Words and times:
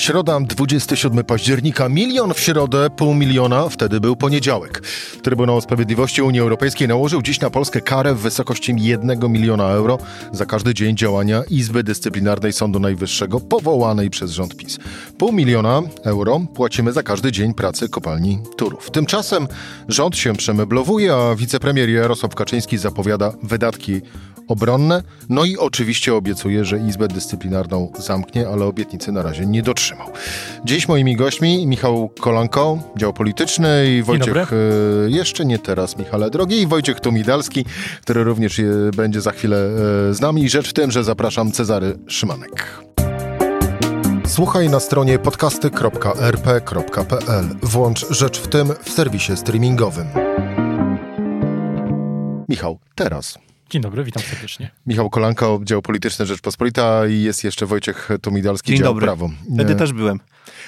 Środa, 0.00 0.40
27 0.40 1.24
października, 1.24 1.88
milion 1.88 2.34
w 2.34 2.40
środę, 2.40 2.90
pół 2.90 3.14
miliona, 3.14 3.68
wtedy 3.68 4.00
był 4.00 4.16
poniedziałek. 4.16 4.82
Trybunał 5.22 5.60
Sprawiedliwości 5.60 6.22
Unii 6.22 6.40
Europejskiej 6.40 6.88
nałożył 6.88 7.22
dziś 7.22 7.40
na 7.40 7.50
Polskę 7.50 7.80
karę 7.80 8.14
w 8.14 8.18
wysokości 8.18 8.74
1 8.78 9.32
miliona 9.32 9.68
euro 9.68 9.98
za 10.32 10.46
każdy 10.46 10.74
dzień 10.74 10.96
działania 10.96 11.42
Izby 11.50 11.82
Dyscyplinarnej 11.82 12.52
Sądu 12.52 12.80
Najwyższego 12.80 13.40
powołanej 13.40 14.10
przez 14.10 14.30
rząd 14.30 14.56
PiS. 14.56 14.78
Pół 15.18 15.32
miliona 15.32 15.82
euro 16.04 16.40
płacimy 16.54 16.92
za 16.92 17.02
każdy 17.02 17.32
dzień 17.32 17.54
pracy 17.54 17.88
kopalni 17.88 18.38
Turów. 18.56 18.90
Tymczasem 18.90 19.48
rząd 19.88 20.16
się 20.16 20.36
przemeblowuje, 20.36 21.14
a 21.14 21.34
wicepremier 21.34 21.88
Jarosław 21.88 22.34
Kaczyński 22.34 22.78
zapowiada 22.78 23.32
wydatki 23.42 24.00
obronne, 24.50 25.02
no 25.28 25.44
i 25.44 25.56
oczywiście 25.56 26.14
obiecuje, 26.14 26.64
że 26.64 26.78
Izbę 26.78 27.08
Dyscyplinarną 27.08 27.92
zamknie, 27.98 28.48
ale 28.48 28.64
obietnicy 28.64 29.12
na 29.12 29.22
razie 29.22 29.46
nie 29.46 29.62
dotrzymał. 29.90 30.12
Dziś 30.64 30.88
moimi 30.88 31.16
gośćmi 31.16 31.66
Michał 31.66 32.10
Kolanko, 32.20 32.78
dział 32.96 33.12
polityczny 33.12 33.86
i 33.98 34.02
Wojciech, 34.02 34.36
e, 34.36 34.46
jeszcze 35.08 35.44
nie 35.44 35.58
teraz 35.58 35.98
Michale 35.98 36.30
drogi, 36.30 36.60
i 36.60 36.66
Wojciech 36.66 37.00
Tumidalski, 37.00 37.64
który 38.02 38.24
również 38.24 38.60
będzie 38.96 39.20
za 39.20 39.30
chwilę 39.30 39.56
e, 40.10 40.14
z 40.14 40.20
nami. 40.20 40.48
Rzecz 40.48 40.68
w 40.68 40.72
tym, 40.72 40.90
że 40.90 41.04
zapraszam 41.04 41.52
Cezary 41.52 41.98
Szymanek. 42.06 42.80
Słuchaj 44.26 44.68
na 44.68 44.80
stronie 44.80 45.18
podcasty.rp.pl. 45.18 47.44
Włącz 47.62 48.06
Rzecz 48.10 48.40
w 48.40 48.48
tym 48.48 48.68
w 48.82 48.90
serwisie 48.90 49.36
streamingowym. 49.36 50.06
Michał, 52.48 52.78
teraz. 52.94 53.49
Dzień 53.70 53.82
dobry, 53.82 54.04
witam 54.04 54.22
serdecznie. 54.22 54.70
Michał 54.86 55.10
Kolanko, 55.10 55.60
dział 55.64 55.82
polityczny 55.82 56.26
Rzeczpospolita 56.26 57.06
i 57.06 57.22
jest 57.22 57.44
jeszcze 57.44 57.66
Wojciech 57.66 58.08
Tumidalski, 58.22 58.68
Dzień 58.68 58.78
dział 58.78 58.86
dobry. 58.86 59.06
prawo. 59.06 59.30
Wtedy 59.54 59.72
Nie. 59.72 59.78
też 59.78 59.92
byłem. 59.92 60.20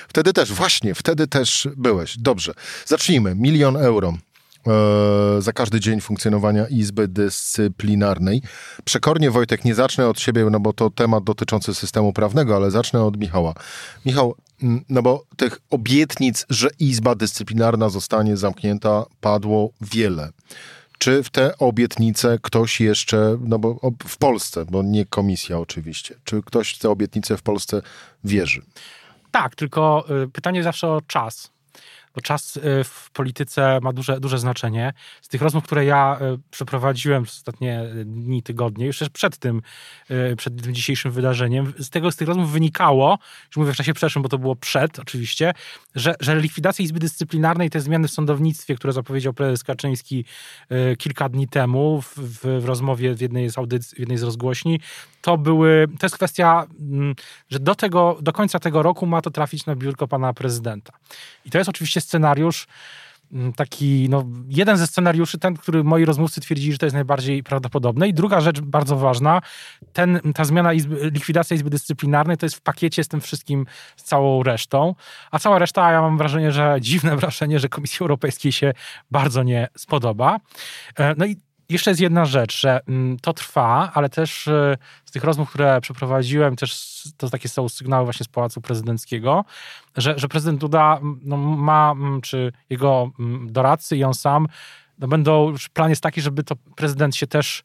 Wtedy 0.08 0.32
też, 0.32 0.52
właśnie, 0.52 0.94
wtedy 0.94 1.26
też 1.26 1.68
byłeś. 1.76 2.18
Dobrze. 2.18 2.54
Zacznijmy. 2.86 3.34
Milion 3.34 3.76
euro. 3.76 4.14
e, 4.66 5.42
Za 5.42 5.52
każdy 5.52 5.80
dzień 5.80 6.00
funkcjonowania 6.00 6.66
Izby 6.66 7.08
Dyscyplinarnej. 7.08 8.42
Przekornie, 8.84 9.30
Wojtek, 9.30 9.64
nie 9.64 9.74
zacznę 9.74 10.08
od 10.08 10.20
siebie, 10.20 10.46
no 10.50 10.60
bo 10.60 10.72
to 10.72 10.90
temat 10.90 11.24
dotyczący 11.24 11.74
systemu 11.74 12.12
prawnego, 12.12 12.56
ale 12.56 12.70
zacznę 12.70 13.04
od 13.04 13.16
Michała. 13.16 13.54
Michał, 14.06 14.34
mm, 14.62 14.84
no 14.88 15.02
bo 15.02 15.24
tych 15.36 15.58
obietnic, 15.70 16.46
że 16.50 16.68
Izba 16.78 17.14
Dyscyplinarna 17.14 17.88
zostanie 17.88 18.36
zamknięta, 18.36 19.04
padło 19.20 19.70
wiele. 19.80 20.30
Czy 21.02 21.22
w 21.22 21.30
te 21.30 21.58
obietnice 21.58 22.38
ktoś 22.42 22.80
jeszcze, 22.80 23.38
no 23.40 23.58
bo 23.58 23.90
w 24.08 24.16
Polsce, 24.16 24.64
bo 24.70 24.82
nie 24.82 25.06
komisja 25.06 25.58
oczywiście, 25.58 26.14
czy 26.24 26.42
ktoś 26.42 26.74
w 26.74 26.78
te 26.78 26.90
obietnice 26.90 27.36
w 27.36 27.42
Polsce 27.42 27.82
wierzy? 28.24 28.62
Tak, 29.30 29.54
tylko 29.54 30.04
y, 30.24 30.28
pytanie 30.28 30.62
zawsze 30.62 30.88
o 30.88 31.00
czas. 31.06 31.50
Bo 32.14 32.20
czas 32.20 32.56
y, 32.56 32.60
w 32.84 33.10
polityce 33.10 33.78
ma 33.82 33.92
duże, 33.92 34.20
duże 34.20 34.38
znaczenie. 34.38 34.92
Z 35.22 35.28
tych 35.28 35.42
rozmów, 35.42 35.64
które 35.64 35.84
ja 35.84 36.18
y, 36.34 36.38
przeprowadziłem 36.50 37.22
przez 37.22 37.36
ostatnie 37.36 37.82
dni, 38.04 38.42
tygodnie, 38.42 38.86
już 38.86 38.98
przed 39.12 39.38
tym, 39.38 39.62
y, 40.10 40.36
przed 40.36 40.62
tym 40.62 40.74
dzisiejszym 40.74 41.12
wydarzeniem, 41.12 41.72
z 41.78 41.90
tego 41.90 42.12
z 42.12 42.16
tych 42.16 42.28
rozmów 42.28 42.52
wynikało, 42.52 43.18
już 43.46 43.56
mówię 43.56 43.72
w 43.72 43.76
czasie 43.76 43.94
przeszłym, 43.94 44.22
bo 44.22 44.28
to 44.28 44.38
było 44.38 44.56
przed 44.56 44.98
oczywiście, 44.98 45.52
że, 45.94 46.14
że 46.20 46.40
likwidacja 46.40 46.82
Izby 46.82 47.00
Dyscyplinarnej, 47.00 47.70
te 47.70 47.80
zmiany 47.80 48.08
w 48.08 48.10
sądownictwie, 48.10 48.74
które 48.74 48.92
zapowiedział 48.92 49.32
prezes 49.32 49.64
Kaczyński 49.64 50.24
y, 50.72 50.96
kilka 50.96 51.28
dni 51.28 51.48
temu 51.48 52.02
w, 52.02 52.18
w, 52.18 52.60
w 52.60 52.64
rozmowie 52.64 53.14
w 53.14 53.20
jednej 53.20 53.50
z 53.50 53.58
audycji, 53.58 53.96
w 53.96 53.98
jednej 53.98 54.18
z 54.18 54.22
rozgłośni, 54.22 54.80
to 55.22 55.38
były, 55.38 55.86
to 55.98 56.06
jest 56.06 56.16
kwestia, 56.16 56.66
mm, 56.80 57.14
że 57.50 57.58
do 57.58 57.74
tego, 57.74 58.18
do 58.20 58.32
końca 58.32 58.58
tego 58.58 58.82
roku 58.82 59.06
ma 59.06 59.22
to 59.22 59.30
trafić 59.30 59.66
na 59.66 59.76
biurko 59.76 60.08
pana 60.08 60.32
prezydenta. 60.32 60.92
I 61.44 61.50
to 61.50 61.58
jest 61.58 61.70
oczywiście 61.70 62.00
scenariusz 62.02 62.66
mm, 63.32 63.52
taki, 63.52 64.06
no, 64.10 64.24
jeden 64.48 64.76
ze 64.76 64.86
scenariuszy, 64.86 65.38
ten, 65.38 65.56
który 65.56 65.84
moi 65.84 66.04
rozmówcy 66.04 66.40
twierdzili, 66.40 66.72
że 66.72 66.78
to 66.78 66.86
jest 66.86 66.94
najbardziej 66.94 67.42
prawdopodobne. 67.42 68.08
I 68.08 68.14
druga 68.14 68.40
rzecz 68.40 68.60
bardzo 68.60 68.96
ważna, 68.96 69.40
ten, 69.92 70.20
ta 70.34 70.44
zmiana, 70.44 70.72
izby, 70.72 71.10
likwidacja 71.10 71.54
Izby 71.54 71.70
Dyscyplinarnej 71.70 72.36
to 72.36 72.46
jest 72.46 72.56
w 72.56 72.60
pakiecie 72.60 73.04
z 73.04 73.08
tym 73.08 73.20
wszystkim, 73.20 73.66
z 73.96 74.02
całą 74.02 74.42
resztą. 74.42 74.94
A 75.30 75.38
cała 75.38 75.58
reszta, 75.58 75.92
ja 75.92 76.00
mam 76.00 76.18
wrażenie, 76.18 76.52
że 76.52 76.76
dziwne 76.80 77.16
wrażenie, 77.16 77.58
że 77.58 77.68
Komisji 77.68 77.98
Europejskiej 78.00 78.52
się 78.52 78.72
bardzo 79.10 79.42
nie 79.42 79.68
spodoba. 79.76 80.40
E, 80.98 81.14
No 81.16 81.26
i 81.26 81.36
jeszcze 81.68 81.90
jest 81.90 82.00
jedna 82.00 82.24
rzecz, 82.24 82.60
że 82.60 82.80
mm, 82.88 83.18
to 83.18 83.32
trwa, 83.32 83.90
ale 83.94 84.08
też 84.08 84.48
e, 84.48 84.76
z 85.04 85.10
tych 85.10 85.24
rozmów, 85.24 85.50
które 85.50 85.80
przeprowadziłem, 85.80 86.56
też 86.56 87.02
to 87.16 87.30
takie 87.30 87.48
są 87.48 87.68
sygnały 87.68 88.04
właśnie 88.04 88.24
z 88.24 88.28
Pałacu 88.28 88.60
Prezydenckiego, 88.60 89.44
że, 89.96 90.18
że 90.18 90.28
prezydent 90.28 90.60
Duda 90.60 91.00
no, 91.22 91.36
ma, 91.36 91.94
czy 92.22 92.52
jego 92.70 93.10
doradcy 93.46 93.96
i 93.96 94.04
on 94.04 94.14
sam, 94.14 94.48
no, 94.98 95.08
będą, 95.08 95.54
plan 95.72 95.90
jest 95.90 96.02
taki, 96.02 96.20
żeby 96.20 96.42
to 96.42 96.56
prezydent 96.76 97.16
się 97.16 97.26
też 97.26 97.62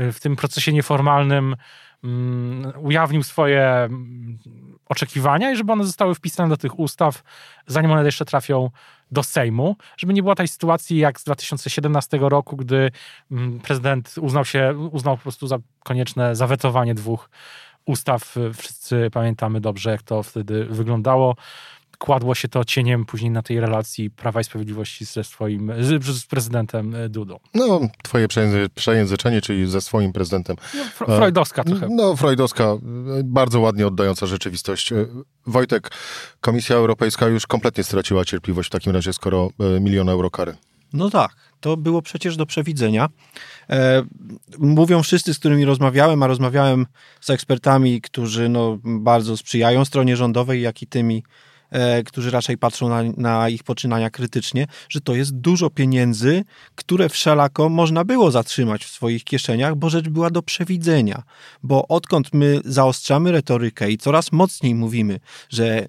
y, 0.00 0.12
w 0.12 0.20
tym 0.20 0.36
procesie 0.36 0.72
nieformalnym 0.72 1.56
mm, 2.04 2.72
ujawnił 2.78 3.22
swoje 3.22 3.64
mm, 3.64 4.38
oczekiwania 4.88 5.52
i 5.52 5.56
żeby 5.56 5.72
one 5.72 5.84
zostały 5.84 6.14
wpisane 6.14 6.48
do 6.48 6.56
tych 6.56 6.78
ustaw, 6.78 7.22
zanim 7.66 7.90
one 7.90 8.04
jeszcze 8.04 8.24
trafią 8.24 8.70
do 9.10 9.22
Sejmu, 9.22 9.76
żeby 9.96 10.14
nie 10.14 10.22
było 10.22 10.34
tej 10.34 10.48
sytuacji 10.48 10.98
jak 10.98 11.20
z 11.20 11.24
2017 11.24 12.18
roku, 12.20 12.56
gdy 12.56 12.90
mm, 13.30 13.60
prezydent 13.60 14.14
uznał 14.20 14.44
się, 14.44 14.88
uznał 14.92 15.16
po 15.16 15.22
prostu 15.22 15.46
za 15.46 15.58
konieczne 15.84 16.36
zawetowanie 16.36 16.94
dwóch 16.94 17.30
ustaw. 17.86 18.34
Wszyscy 18.54 19.10
pamiętamy 19.12 19.60
dobrze, 19.60 19.90
jak 19.90 20.02
to 20.02 20.22
wtedy 20.22 20.64
wyglądało. 20.64 21.36
Kładło 21.98 22.34
się 22.34 22.48
to 22.48 22.64
cieniem 22.64 23.04
później 23.04 23.30
na 23.30 23.42
tej 23.42 23.60
relacji 23.60 24.10
Prawa 24.10 24.40
i 24.40 24.44
Sprawiedliwości 24.44 25.04
ze 25.04 25.24
swoim, 25.24 25.72
z, 25.80 26.04
z 26.04 26.26
prezydentem 26.26 26.94
e, 26.94 27.08
Dudą. 27.08 27.38
No, 27.54 27.80
twoje 28.02 28.28
przejęzy- 28.28 28.68
przejęzyczenie, 28.74 29.40
czyli 29.40 29.66
ze 29.66 29.80
swoim 29.80 30.12
prezydentem. 30.12 30.56
No, 30.74 30.84
fr- 30.84 31.16
freudowska 31.18 31.64
trochę. 31.64 31.88
No, 31.90 32.16
freudowska, 32.16 32.64
e, 32.64 32.78
bardzo 33.24 33.60
ładnie 33.60 33.86
oddająca 33.86 34.26
rzeczywistość. 34.26 34.92
E, 34.92 35.06
Wojtek, 35.46 35.90
Komisja 36.40 36.76
Europejska 36.76 37.26
już 37.26 37.46
kompletnie 37.46 37.84
straciła 37.84 38.24
cierpliwość 38.24 38.68
w 38.68 38.72
takim 38.72 38.92
razie, 38.92 39.12
skoro 39.12 39.50
e, 39.76 39.80
milion 39.80 40.08
euro 40.08 40.30
kary. 40.30 40.56
No 40.92 41.10
tak, 41.10 41.36
to 41.60 41.76
było 41.76 42.02
przecież 42.02 42.36
do 42.36 42.46
przewidzenia. 42.46 43.08
E, 43.70 44.02
mówią 44.58 45.02
wszyscy, 45.02 45.34
z 45.34 45.38
którymi 45.38 45.64
rozmawiałem, 45.64 46.22
a 46.22 46.26
rozmawiałem 46.26 46.86
z 47.20 47.30
ekspertami, 47.30 48.00
którzy 48.00 48.48
no, 48.48 48.78
bardzo 48.84 49.36
sprzyjają 49.36 49.84
stronie 49.84 50.16
rządowej, 50.16 50.62
jak 50.62 50.82
i 50.82 50.86
tymi, 50.86 51.16
e, 51.16 51.22
którzy 52.06 52.30
raczej 52.30 52.58
patrzą 52.58 52.88
na, 52.88 53.02
na 53.16 53.48
ich 53.48 53.62
poczynania 53.62 54.10
krytycznie, 54.10 54.66
że 54.88 55.00
to 55.00 55.14
jest 55.14 55.36
dużo 55.36 55.70
pieniędzy, 55.70 56.44
które 56.74 57.08
wszelako 57.08 57.68
można 57.68 58.04
było 58.04 58.30
zatrzymać 58.30 58.84
w 58.84 58.90
swoich 58.90 59.24
kieszeniach, 59.24 59.76
bo 59.76 59.90
rzecz 59.90 60.08
była 60.08 60.30
do 60.30 60.42
przewidzenia. 60.42 61.22
Bo 61.62 61.88
odkąd 61.88 62.34
my 62.34 62.60
zaostrzamy 62.64 63.32
retorykę 63.32 63.90
i 63.90 63.98
coraz 63.98 64.32
mocniej 64.32 64.74
mówimy, 64.74 65.20
że 65.48 65.86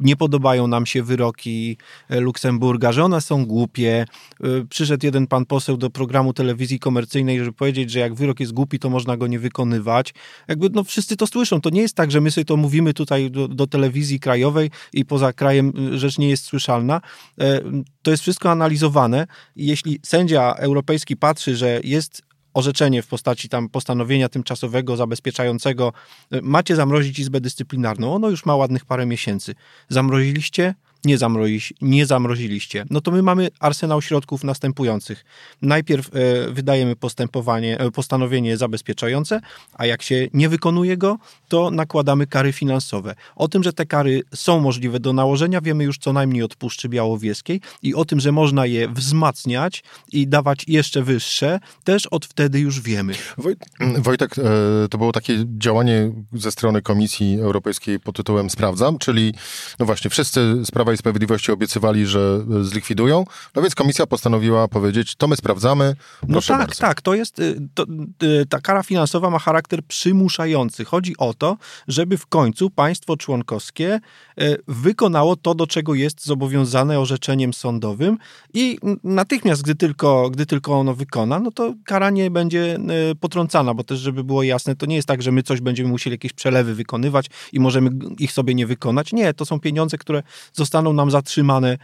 nie 0.00 0.16
podobają 0.16 0.66
nam 0.66 0.86
się 0.86 1.02
wyroki 1.02 1.76
e, 2.08 2.20
Luksemburga, 2.20 2.92
że 2.92 3.04
one 3.04 3.20
są 3.20 3.46
głupie. 3.46 4.06
E, 4.40 4.46
Przyszedł 4.68 5.06
jeden 5.06 5.26
pan 5.26 5.46
poseł 5.46 5.76
do 5.76 5.90
programu 5.90 6.32
telewizji 6.32 6.78
komercyjnej, 6.78 7.38
żeby 7.38 7.52
powiedzieć, 7.52 7.90
że 7.90 7.98
jak 7.98 8.14
wyrok 8.14 8.40
jest 8.40 8.52
głupi, 8.52 8.78
to 8.78 8.90
można 8.90 9.16
go 9.16 9.26
nie 9.26 9.38
wykonywać. 9.38 10.14
Jakby 10.48 10.70
no 10.70 10.84
wszyscy 10.84 11.16
to 11.16 11.26
słyszą. 11.26 11.60
To 11.60 11.70
nie 11.70 11.80
jest 11.80 11.94
tak, 11.94 12.10
że 12.10 12.20
my 12.20 12.30
sobie 12.30 12.44
to 12.44 12.56
mówimy 12.56 12.94
tutaj 12.94 13.30
do, 13.30 13.48
do 13.48 13.66
telewizji 13.66 14.20
krajowej 14.20 14.70
i 14.92 15.04
poza 15.16 15.32
krajem 15.32 15.72
y, 15.94 15.98
rzecz 15.98 16.18
nie 16.18 16.28
jest 16.28 16.44
słyszalna. 16.44 17.00
E, 17.40 17.60
To 18.02 18.10
jest 18.10 18.22
wszystko 18.22 18.50
analizowane. 18.50 19.26
Jeśli 19.56 20.00
sędzia 20.02 20.54
europejski 20.54 21.16
patrzy, 21.16 21.56
że 21.56 21.80
jest 21.84 22.22
orzeczenie 22.54 23.02
w 23.02 23.06
postaci 23.06 23.48
tam 23.48 23.68
postanowienia 23.68 24.28
tymczasowego, 24.28 24.96
zabezpieczającego, 24.96 25.92
y, 26.34 26.42
macie 26.42 26.76
zamrozić 26.76 27.18
Izbę 27.18 27.40
Dyscyplinarną, 27.40 28.14
ono 28.14 28.30
już 28.30 28.46
ma 28.46 28.56
ładnych 28.56 28.84
parę 28.84 29.06
miesięcy. 29.06 29.54
Zamroziliście? 29.88 30.74
Nie, 31.06 31.18
zamrozi, 31.18 31.60
nie 31.80 32.06
zamroziliście. 32.06 32.84
No 32.90 33.00
to 33.00 33.10
my 33.10 33.22
mamy 33.22 33.48
arsenał 33.60 34.02
środków 34.02 34.44
następujących. 34.44 35.24
Najpierw 35.62 36.10
e, 36.14 36.50
wydajemy 36.50 36.96
postępowanie, 36.96 37.80
e, 37.80 37.90
postanowienie 37.90 38.56
zabezpieczające, 38.56 39.40
a 39.74 39.86
jak 39.86 40.02
się 40.02 40.28
nie 40.32 40.48
wykonuje 40.48 40.96
go, 40.96 41.18
to 41.48 41.70
nakładamy 41.70 42.26
kary 42.26 42.52
finansowe. 42.52 43.14
O 43.36 43.48
tym, 43.48 43.62
że 43.62 43.72
te 43.72 43.86
kary 43.86 44.22
są 44.34 44.60
możliwe 44.60 45.00
do 45.00 45.12
nałożenia, 45.12 45.60
wiemy 45.60 45.84
już 45.84 45.98
co 45.98 46.12
najmniej 46.12 46.42
od 46.42 46.56
Puszczy 46.56 46.88
Białowieskiej 46.88 47.60
i 47.82 47.94
o 47.94 48.04
tym, 48.04 48.20
że 48.20 48.32
można 48.32 48.66
je 48.66 48.88
wzmacniać 48.88 49.84
i 50.12 50.28
dawać 50.28 50.64
jeszcze 50.68 51.02
wyższe, 51.02 51.60
też 51.84 52.06
od 52.06 52.26
wtedy 52.26 52.60
już 52.60 52.80
wiemy. 52.80 53.14
Woj, 53.38 53.56
Wojtek, 53.98 54.38
e, 54.38 54.42
to 54.90 54.98
było 54.98 55.12
takie 55.12 55.44
działanie 55.58 56.12
ze 56.32 56.52
strony 56.52 56.82
Komisji 56.82 57.40
Europejskiej 57.40 58.00
pod 58.00 58.16
tytułem 58.16 58.50
Sprawdzam, 58.50 58.98
czyli 58.98 59.34
no 59.78 59.86
właśnie 59.86 60.10
wszyscy 60.10 60.64
z 60.64 60.70
Prawa 60.70 60.95
i 60.96 60.98
Sprawiedliwości 60.98 61.52
obiecywali, 61.52 62.06
że 62.06 62.44
zlikwidują. 62.62 63.24
No 63.54 63.62
więc 63.62 63.74
komisja 63.74 64.06
postanowiła 64.06 64.68
powiedzieć, 64.68 65.16
to 65.16 65.28
my 65.28 65.36
sprawdzamy. 65.36 65.96
No 66.28 66.40
tak, 66.40 66.58
bardzo. 66.58 66.80
tak. 66.80 67.02
To 67.02 67.14
jest, 67.14 67.38
y, 67.38 67.68
to, 67.74 67.84
y, 68.22 68.46
ta 68.46 68.60
kara 68.60 68.82
finansowa 68.82 69.30
ma 69.30 69.38
charakter 69.38 69.82
przymuszający. 69.82 70.84
Chodzi 70.84 71.16
o 71.18 71.34
to, 71.34 71.56
żeby 71.88 72.18
w 72.18 72.26
końcu 72.26 72.70
państwo 72.70 73.16
członkowskie 73.16 74.00
y, 74.40 74.56
wykonało 74.68 75.36
to, 75.36 75.54
do 75.54 75.66
czego 75.66 75.94
jest 75.94 76.24
zobowiązane 76.24 77.00
orzeczeniem 77.00 77.54
sądowym 77.54 78.18
i 78.54 78.78
natychmiast, 79.04 79.62
gdy 79.62 79.74
tylko, 79.74 80.30
gdy 80.30 80.46
tylko 80.46 80.78
ono 80.78 80.94
wykona, 80.94 81.40
no 81.40 81.50
to 81.50 81.74
kara 81.84 82.10
nie 82.10 82.30
będzie 82.30 82.78
potrącana, 83.20 83.74
bo 83.74 83.84
też, 83.84 83.98
żeby 83.98 84.24
było 84.24 84.42
jasne, 84.42 84.76
to 84.76 84.86
nie 84.86 84.96
jest 84.96 85.08
tak, 85.08 85.22
że 85.22 85.32
my 85.32 85.42
coś 85.42 85.60
będziemy 85.60 85.88
musieli 85.88 86.14
jakieś 86.14 86.32
przelewy 86.32 86.74
wykonywać 86.74 87.26
i 87.52 87.60
możemy 87.60 87.90
ich 88.18 88.32
sobie 88.32 88.54
nie 88.54 88.66
wykonać. 88.66 89.12
Nie, 89.12 89.34
to 89.34 89.44
są 89.44 89.60
pieniądze, 89.60 89.98
które 89.98 90.22
zostaną 90.52 90.85
nam 90.92 91.10
zatrzymane 91.10 91.78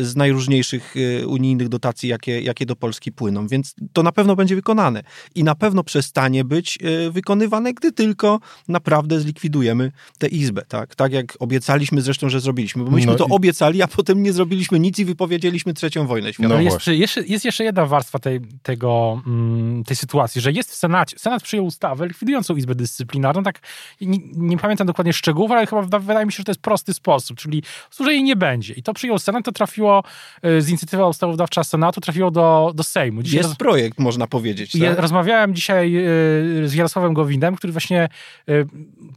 z 0.00 0.16
najróżniejszych 0.16 0.94
unijnych 1.26 1.68
dotacji, 1.68 2.08
jakie, 2.08 2.40
jakie 2.40 2.66
do 2.66 2.76
Polski 2.76 3.12
płyną, 3.12 3.46
więc 3.46 3.74
to 3.92 4.02
na 4.02 4.12
pewno 4.12 4.36
będzie 4.36 4.54
wykonane. 4.54 5.02
I 5.34 5.44
na 5.44 5.54
pewno 5.54 5.84
przestanie 5.84 6.44
być 6.44 6.78
e, 6.82 7.10
wykonywane, 7.10 7.74
gdy 7.74 7.92
tylko 7.92 8.40
naprawdę 8.68 9.20
zlikwidujemy 9.20 9.92
tę 10.18 10.28
izbę, 10.28 10.62
tak? 10.68 10.94
Tak 10.94 11.12
jak 11.12 11.36
obiecaliśmy 11.38 12.02
zresztą, 12.02 12.28
że 12.28 12.40
zrobiliśmy, 12.40 12.84
bo 12.84 12.90
myśmy 12.90 13.12
no 13.12 13.18
to 13.18 13.26
i... 13.26 13.30
obiecali, 13.30 13.82
a 13.82 13.88
potem 13.88 14.22
nie 14.22 14.32
zrobiliśmy 14.32 14.78
nic 14.78 14.98
i 14.98 15.04
wypowiedzieliśmy 15.04 15.74
trzecią 15.74 16.06
wojnę 16.06 16.32
światową. 16.32 16.54
No 16.54 16.60
jest, 16.60 16.86
jeszcze, 16.86 17.22
jest 17.26 17.44
jeszcze 17.44 17.64
jedna 17.64 17.86
warstwa 17.86 18.18
tej, 18.18 18.40
tego, 18.62 19.22
mm, 19.26 19.84
tej 19.84 19.96
sytuacji, 19.96 20.40
że 20.40 20.52
jest 20.52 20.70
w 20.70 20.74
Senacie, 20.74 21.18
Senat 21.18 21.42
przyjął 21.42 21.66
ustawę 21.66 22.06
likwidującą 22.06 22.56
Izbę 22.56 22.74
Dyscyplinarną, 22.74 23.42
tak 23.42 23.60
nie, 24.00 24.18
nie 24.36 24.58
pamiętam 24.58 24.86
dokładnie 24.86 25.12
szczegółów, 25.12 25.50
ale 25.50 25.66
chyba 25.66 25.82
wydaje 25.82 26.26
mi 26.26 26.32
się, 26.32 26.36
że 26.36 26.44
to 26.44 26.50
jest 26.50 26.60
prosty 26.60 26.94
sposób, 26.94 27.36
czyli 27.36 27.62
że 28.00 28.12
jej 28.12 28.22
nie 28.22 28.31
będzie. 28.36 28.74
I 28.74 28.82
to 28.82 28.94
przyjął 28.94 29.18
Senat, 29.18 29.44
to 29.44 29.52
trafiło 29.52 30.02
e, 30.42 30.60
z 30.60 30.68
inicjatywa 30.68 31.08
ustawodawcza 31.08 31.64
Senatu, 31.64 32.00
trafiło 32.00 32.30
do, 32.30 32.72
do 32.74 32.82
Sejmu. 32.82 33.22
Dzisiaj 33.22 33.38
jest 33.38 33.48
roz... 33.48 33.58
projekt, 33.58 33.98
można 33.98 34.26
powiedzieć. 34.26 34.72
Tak? 34.72 34.98
rozmawiałem 34.98 35.54
dzisiaj 35.54 35.96
y, 35.96 36.68
z 36.68 36.74
Jarosławem 36.74 37.14
Gowinem, 37.14 37.56
który 37.56 37.72
właśnie 37.72 38.08
y, 38.48 38.66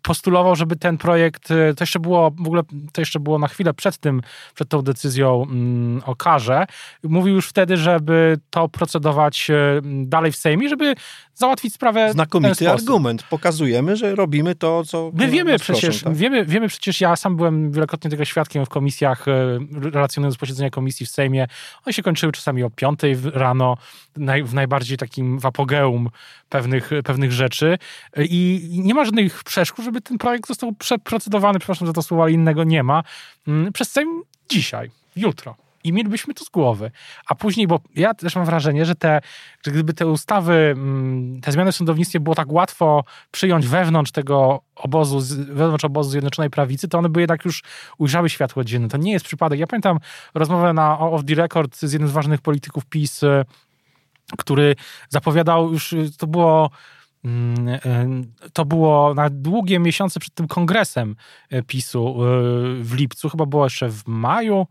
postulował, 0.02 0.56
żeby 0.56 0.76
ten 0.76 0.98
projekt, 0.98 1.52
y, 1.52 1.74
to 1.76 1.84
jeszcze 1.84 2.00
było 2.00 2.32
w 2.32 2.48
ogóle, 2.48 2.62
to 2.94 3.02
jeszcze 3.02 3.20
było 3.20 3.40
na 3.40 3.48
chwilę 3.48 3.74
przed 3.74 3.98
tym, 3.98 4.22
przed 4.56 4.70
tą 4.70 4.82
decyzją 4.82 5.44
mm, 5.44 6.02
o 6.06 6.16
karze. 6.16 6.66
Mówił 7.04 7.36
już 7.36 7.48
wtedy, 7.48 7.78
żeby 7.78 8.38
to 8.50 8.70
procedować 8.70 9.52
dalej 9.84 10.32
w 10.32 10.36
Sejmie, 10.36 10.70
żeby 10.70 10.96
załatwić 11.34 11.74
sprawę. 11.74 12.12
Znakomity 12.12 12.70
argument. 12.70 13.24
Pokazujemy, 13.24 13.98
że 13.98 14.16
robimy 14.16 14.56
to, 14.56 14.84
co. 14.84 15.12
My 15.14 15.28
wiemy 15.28 15.60
przecież, 15.60 16.04
tak? 16.04 16.14
wiemy, 16.14 16.46
wiemy 16.46 16.68
przecież, 16.68 17.02
ja 17.02 17.16
sam 17.16 17.36
byłem 17.36 17.72
wielokrotnie 17.72 18.10
tego 18.10 18.26
świadkiem 18.26 18.66
w 18.66 18.70
komisjach, 19.06 19.26
relacjonując 19.92 20.38
posiedzenia 20.38 20.70
komisji 20.70 21.06
w 21.06 21.10
Sejmie. 21.10 21.48
One 21.86 21.94
się 21.94 22.04
kończyły 22.04 22.32
czasami 22.32 22.64
o 22.64 22.70
5 22.70 23.00
rano, 23.34 23.78
w 24.46 24.54
najbardziej 24.54 24.98
takim 24.98 25.40
w 25.40 25.46
apogeum 25.46 26.10
pewnych, 26.50 26.90
pewnych 27.04 27.32
rzeczy. 27.32 27.78
I 28.18 28.70
nie 28.72 28.94
ma 28.94 29.06
żadnych 29.06 29.44
przeszkód, 29.44 29.86
żeby 29.86 30.02
ten 30.02 30.18
projekt 30.18 30.48
został 30.48 30.74
przeprocedowany, 30.74 31.60
przepraszam 31.60 31.88
za 31.88 31.94
to 31.94 32.02
słowo, 32.02 32.24
ale 32.24 32.32
innego 32.32 32.64
nie 32.64 32.84
ma, 32.84 33.04
mm, 33.48 33.74
przez 33.74 33.92
Sejm 33.92 34.24
dzisiaj, 34.50 34.92
jutro 35.16 35.65
i 35.86 35.94
mielibyśmy 35.94 36.34
to 36.34 36.46
z 36.46 36.50
głowy. 36.50 36.92
A 37.28 37.36
później, 37.36 37.68
bo 37.68 37.80
ja 37.96 38.14
też 38.14 38.36
mam 38.36 38.46
wrażenie, 38.46 38.86
że 38.86 38.96
te, 38.96 39.22
że 39.66 39.72
gdyby 39.72 39.94
te 39.94 40.08
ustawy, 40.08 40.54
mm, 40.54 41.42
te 41.42 41.52
zmiany 41.52 41.72
w 41.72 41.76
sądownictwie 41.76 42.20
było 42.20 42.36
tak 42.36 42.52
łatwo 42.52 43.04
przyjąć 43.32 43.68
wewnątrz 43.68 44.12
tego 44.12 44.62
obozu, 44.76 45.20
wewnątrz 45.54 45.86
obozu 45.86 46.10
Zjednoczonej 46.10 46.50
Prawicy, 46.50 46.88
to 46.88 46.98
one 46.98 47.10
by 47.10 47.22
jednak 47.22 47.46
już 47.46 47.64
ujrzały 47.98 48.30
światło 48.30 48.64
dzienne. 48.64 48.90
To 48.90 48.98
nie 48.98 49.12
jest 49.12 49.26
przypadek. 49.26 49.60
Ja 49.60 49.68
pamiętam 49.68 50.00
rozmowę 50.34 50.74
na 50.74 51.00
Off 51.00 51.26
the 51.26 51.36
Record 51.36 51.78
z 51.78 51.94
jednym 51.94 52.10
z 52.10 52.14
ważnych 52.14 52.42
polityków 52.42 52.86
PiS, 52.86 53.22
który 54.38 54.76
zapowiadał 55.10 55.72
już, 55.72 55.96
to 56.18 56.28
było 56.28 56.70
mm, 57.26 57.70
e, 57.70 57.80
to 58.54 58.66
było 58.66 59.14
na 59.14 59.30
długie 59.30 59.80
miesiące 59.80 60.20
przed 60.20 60.34
tym 60.34 60.48
kongresem 60.48 61.16
PiSu 61.68 62.16
w 62.82 62.94
lipcu, 62.94 63.30
chyba 63.30 63.46
było 63.46 63.64
jeszcze 63.66 63.90
w 63.90 64.08
maju, 64.08 64.68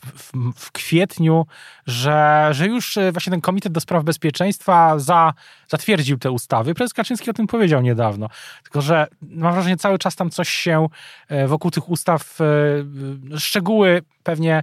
w, 0.00 0.32
w, 0.56 0.72
kwietniu, 0.72 1.46
że, 1.86 2.48
że 2.50 2.66
już 2.66 2.98
właśnie 3.12 3.30
ten 3.30 3.40
Komitet 3.40 3.72
do 3.72 3.80
Spraw 3.80 4.04
Bezpieczeństwa 4.04 4.98
za, 4.98 5.32
zatwierdził 5.68 6.18
te 6.18 6.30
ustawy. 6.30 6.74
Prezes 6.74 6.94
Kaczyński 6.94 7.30
o 7.30 7.32
tym 7.32 7.46
powiedział 7.46 7.82
niedawno. 7.82 8.28
Tylko, 8.62 8.80
że 8.82 9.06
mam 9.22 9.52
wrażenie, 9.52 9.76
cały 9.76 9.98
czas 9.98 10.16
tam 10.16 10.30
coś 10.30 10.48
się 10.48 10.86
wokół 11.46 11.70
tych 11.70 11.88
ustaw, 11.88 12.38
szczegóły 13.38 14.02
pewnie 14.22 14.62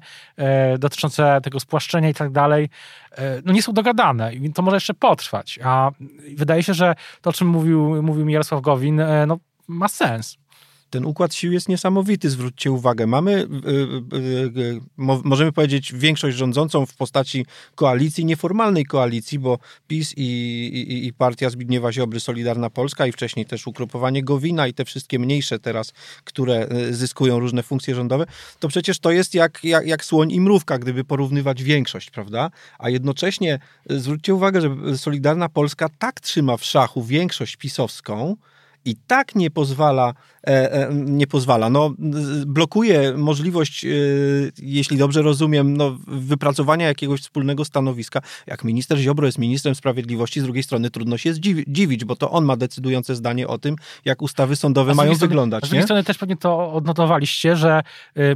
dotyczące 0.80 1.39
tego 1.44 1.60
spłaszczenia 1.60 2.10
i 2.10 2.13
tak 2.13 2.31
dalej, 2.31 2.69
E, 3.18 3.42
no 3.45 3.54
nie 3.54 3.63
są 3.63 3.74
dogadane 3.74 4.34
i 4.34 4.54
to 4.54 4.62
może 4.62 4.75
jeszcze 4.75 4.94
potrwać. 4.94 5.60
A 5.63 5.92
wydaje 6.36 6.63
się, 6.63 6.74
że 6.74 6.95
to, 7.22 7.30
o 7.30 7.34
czym 7.34 7.48
mówił, 7.48 8.04
mówił 8.04 8.25
mi 8.25 8.34
Jarosław 8.34 8.62
Gowin, 8.62 9.00
e, 9.00 9.25
no, 9.25 9.38
ma 9.68 9.88
sens. 9.88 10.38
Ten 10.89 11.06
układ 11.06 11.34
sił 11.34 11.51
jest 11.51 11.69
niesamowity, 11.69 12.30
zwróćcie 12.30 12.72
uwagę. 12.72 13.07
Mamy, 13.07 13.31
y, 13.31 14.18
y, 14.18 14.62
y, 14.62 14.81
możemy 14.98 15.51
powiedzieć, 15.51 15.94
większość 15.94 16.38
rządzącą 16.38 16.86
w 16.86 16.95
postaci 16.95 17.45
koalicji, 17.75 18.25
nieformalnej 18.25 18.86
koalicji, 18.86 19.39
bo 19.39 19.60
PiS 19.88 20.13
i, 20.18 20.24
i, 20.24 21.07
i 21.07 21.13
partia 21.13 21.50
Zbigniewa 21.50 21.92
Ziobry, 21.92 22.19
Solidarna 22.19 22.69
Polska 22.69 23.07
i 23.07 23.12
wcześniej 23.12 23.45
też 23.45 23.68
ugrupowanie 23.68 24.24
Gowina 24.24 24.68
i 24.68 24.74
te 24.74 24.86
wszystkie 24.86 25.19
mniejsze 25.19 25.60
teraz, 25.60 25.94
które 26.24 26.68
zyskują 26.92 27.39
różne 27.39 27.63
funkcje 27.63 27.95
rządowe, 27.95 28.25
to 28.60 28.68
przecież 28.68 29.00
to 29.00 29.12
jest 29.12 29.34
jak, 29.34 29.63
jak, 29.63 29.88
jak 29.88 30.06
słoń 30.06 30.31
i 30.31 30.42
mrówka, 30.42 30.78
gdyby 30.78 31.04
porównywać 31.04 31.63
większość, 31.63 32.10
prawda? 32.10 32.51
A 32.80 32.89
jednocześnie 32.89 33.60
zwróćcie 33.89 34.36
uwagę, 34.36 34.62
że 34.62 34.98
Solidarna 34.98 35.50
Polska 35.50 35.89
tak 36.00 36.19
trzyma 36.19 36.57
w 36.57 36.66
szachu 36.66 37.04
większość 37.04 37.56
pisowską, 37.56 38.36
i 38.88 38.95
tak 39.07 39.36
nie 39.36 39.51
pozwala, 39.51 40.13
nie 40.91 41.27
pozwala, 41.27 41.69
no 41.69 41.94
blokuje 42.45 43.13
możliwość, 43.17 43.85
e, 43.85 43.89
jeśli 44.61 44.97
dobrze 44.97 45.21
rozumiem, 45.21 45.77
no, 45.77 45.97
wypracowania 46.07 46.88
jakiegoś 46.88 47.21
wspólnego 47.21 47.65
stanowiska. 47.65 48.21
Jak 48.47 48.63
minister 48.63 48.97
Ziobro 48.97 49.25
jest 49.25 49.38
ministrem 49.38 49.75
sprawiedliwości, 49.75 50.39
z 50.39 50.44
drugiej 50.44 50.63
strony 50.63 50.89
trudno 50.89 51.17
się 51.17 51.33
dziwić, 51.67 52.05
bo 52.05 52.15
to 52.15 52.31
on 52.31 52.45
ma 52.45 52.57
decydujące 52.57 53.15
zdanie 53.15 53.47
o 53.47 53.57
tym, 53.57 53.75
jak 54.05 54.21
ustawy 54.21 54.55
sądowe 54.55 54.95
mają 54.95 55.15
strony, 55.15 55.29
wyglądać. 55.29 55.65
Z 55.65 55.67
drugiej 55.69 55.83
strony 55.83 56.03
też 56.03 56.17
pewnie 56.17 56.38
to 56.38 56.73
odnotowaliście, 56.73 57.55
że 57.55 57.83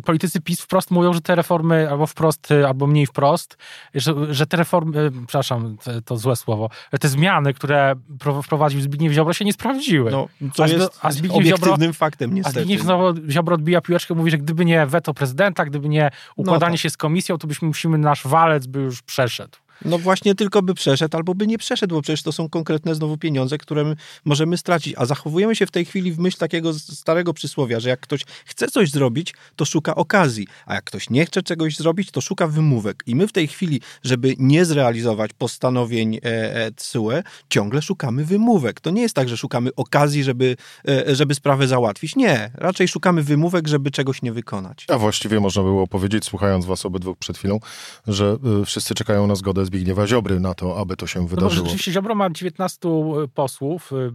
politycy 0.06 0.42
PiS 0.42 0.62
wprost 0.62 0.92
mówią, 0.92 1.14
że 1.14 1.22
te 1.22 1.36
reformy, 1.36 1.90
albo 1.90 2.08
wprost, 2.08 2.50
albo 2.68 2.88
mniej 2.88 3.06
wprost, 3.06 3.58
że, 3.96 4.14
że 4.34 4.48
te 4.48 4.58
reformy, 4.58 5.12
przepraszam, 5.28 5.78
to 6.06 6.18
złe 6.18 6.36
słowo, 6.36 6.70
te 7.00 7.10
zmiany, 7.10 7.54
które 7.54 7.96
wprowadził 8.44 8.82
Zbigniew 8.82 9.14
Ziobro 9.14 9.34
się 9.34 9.46
nie 9.46 9.54
sprawdziły. 9.54 10.12
No, 10.12 10.28
co 10.54 10.68
jest 10.68 11.00
a 11.02 11.10
obiektywnym 11.10 11.94
Ziobro, 11.94 12.01
faktem, 12.02 12.34
niestety. 12.34 12.60
A 12.60 12.64
Zbigniew 12.64 12.82
Ziobro 13.30 13.56
odbija 13.56 13.82
piłeczkę, 13.82 14.14
mówi, 14.14 14.32
że 14.32 14.38
gdyby 14.38 14.66
nie 14.66 14.86
weto 14.86 15.14
prezydenta, 15.14 15.66
gdyby 15.66 15.90
nie 15.90 16.12
układanie 16.36 16.72
no 16.72 16.78
tak. 16.78 16.82
się 16.82 16.90
z 16.90 16.98
komisją, 16.98 17.38
to 17.38 17.48
byśmy 17.48 17.68
musimy, 17.68 17.98
nasz 17.98 18.28
walec 18.28 18.68
by 18.68 18.80
już 18.80 19.02
przeszedł. 19.02 19.58
No 19.86 19.98
właśnie 19.98 20.36
tylko 20.36 20.62
by 20.62 20.74
przeszedł 20.74 21.18
albo 21.18 21.36
by 21.36 21.48
nie 21.48 21.58
przeszedł, 21.58 21.96
bo 21.96 22.02
przecież 22.02 22.24
to 22.24 22.32
są 22.32 22.50
konkretne 22.50 22.96
znowu 22.96 23.18
pieniądze, 23.18 23.58
które 23.58 23.96
możemy 24.26 24.58
stracić. 24.58 24.94
A 24.98 25.06
zachowujemy 25.06 25.56
się 25.56 25.66
w 25.66 25.72
tej 25.72 25.86
chwili 25.86 26.12
w 26.12 26.20
myśl 26.20 26.38
takiego 26.38 26.74
starego 26.74 27.34
przysłowia, 27.34 27.80
że 27.80 27.90
jak 27.90 28.00
ktoś 28.00 28.22
chce 28.46 28.68
coś 28.68 28.92
zrobić, 28.92 29.34
to 29.56 29.66
szuka 29.66 29.96
okazji, 29.96 30.48
a 30.66 30.74
jak 30.74 30.84
ktoś 30.84 31.10
nie 31.10 31.26
chce 31.26 31.44
czegoś 31.44 31.76
zrobić, 31.78 32.12
to 32.12 32.22
szuka 32.22 32.48
wymówek. 32.48 33.04
I 33.06 33.16
my 33.16 33.28
w 33.28 33.32
tej 33.32 33.48
chwili, 33.48 33.82
żeby 34.04 34.36
nie 34.38 34.66
zrealizować 34.66 35.32
postanowień 35.34 36.20
e, 36.22 36.72
TSUE, 36.72 37.24
ciągle 37.50 37.82
szukamy 37.82 38.26
wymówek. 38.26 38.82
To 38.82 38.92
nie 38.92 39.02
jest 39.02 39.16
tak, 39.16 39.30
że 39.30 39.38
szukamy 39.38 39.76
okazji, 39.76 40.24
żeby, 40.24 40.56
e, 40.88 41.16
żeby 41.16 41.36
sprawę 41.36 41.68
załatwić. 41.68 42.16
Nie, 42.16 42.52
raczej 42.54 42.88
szukamy 42.88 43.24
wymówek, 43.24 43.68
żeby 43.68 43.92
czegoś 43.92 44.22
nie 44.22 44.32
wykonać. 44.32 44.86
A 44.88 44.98
właściwie 44.98 45.40
można 45.40 45.64
było 45.64 45.88
powiedzieć, 45.88 46.26
słuchając 46.26 46.66
was 46.66 46.86
obydwu 46.86 47.16
przed 47.16 47.38
chwilą, 47.38 47.60
że 48.08 48.38
y, 48.62 48.66
wszyscy 48.66 48.96
czekają 48.96 49.28
na 49.28 49.36
zgodę 49.36 49.66
Zbigniewa 49.72 50.08
Ziobry 50.08 50.40
na 50.40 50.54
to, 50.54 50.80
aby 50.80 50.98
to 50.98 51.08
się 51.08 51.28
wydarzyło. 51.28 51.50
No 51.50 51.56
rzeczywiście 51.56 51.92
Ziobro 51.92 52.16
ma 52.16 52.30
19 52.30 52.90
e, 52.90 53.28
posłów 53.28 53.92
e, 53.94 54.12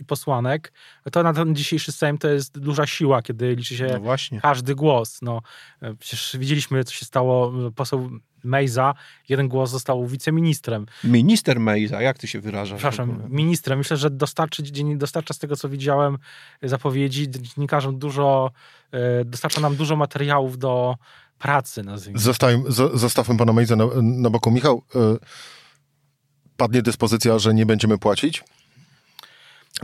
i 0.00 0.04
posłanek. 0.04 0.72
To 1.12 1.22
na 1.22 1.32
ten 1.32 1.54
dzisiejszy 1.54 1.92
Sejm 1.92 2.18
to 2.18 2.28
jest 2.28 2.58
duża 2.58 2.86
siła, 2.86 3.22
kiedy 3.22 3.54
liczy 3.54 3.76
się 3.76 4.00
no 4.04 4.40
każdy 4.42 4.74
głos. 4.74 5.22
No, 5.22 5.42
e, 5.82 5.94
przecież 5.94 6.36
widzieliśmy, 6.38 6.84
co 6.84 6.92
się 6.94 7.06
stało. 7.06 7.52
Poseł 7.76 8.10
Mejza, 8.44 8.94
jeden 9.28 9.48
głos 9.48 9.70
został 9.70 10.06
wiceministrem. 10.06 10.86
Minister 11.04 11.60
Mejza, 11.60 12.02
jak 12.02 12.18
ty 12.18 12.26
się 12.26 12.40
wyrażasz? 12.40 12.78
Przepraszam, 12.78 13.22
ministrem. 13.28 13.78
Myślę, 13.78 13.96
że 13.96 14.10
dostarczy, 14.10 14.62
dostarcza 14.96 15.34
z 15.34 15.38
tego, 15.38 15.56
co 15.56 15.68
widziałem, 15.68 16.18
zapowiedzi 16.62 17.30
dziennikarzom 17.30 17.98
dużo, 17.98 18.50
dostarcza 19.24 19.60
nam 19.60 19.76
dużo 19.76 19.96
materiałów 19.96 20.58
do 20.58 20.96
pracy, 21.40 21.82
nazwijmy. 21.82 22.20
Zostawmy, 22.20 22.64
zostawmy 22.94 23.36
pana 23.36 23.52
Mejza 23.52 23.76
na, 23.76 23.84
na 24.02 24.30
boku. 24.30 24.50
Michał, 24.50 24.82
y, 24.94 24.98
padnie 26.56 26.82
dyspozycja, 26.82 27.38
że 27.38 27.54
nie 27.54 27.66
będziemy 27.66 27.98
płacić? 27.98 28.44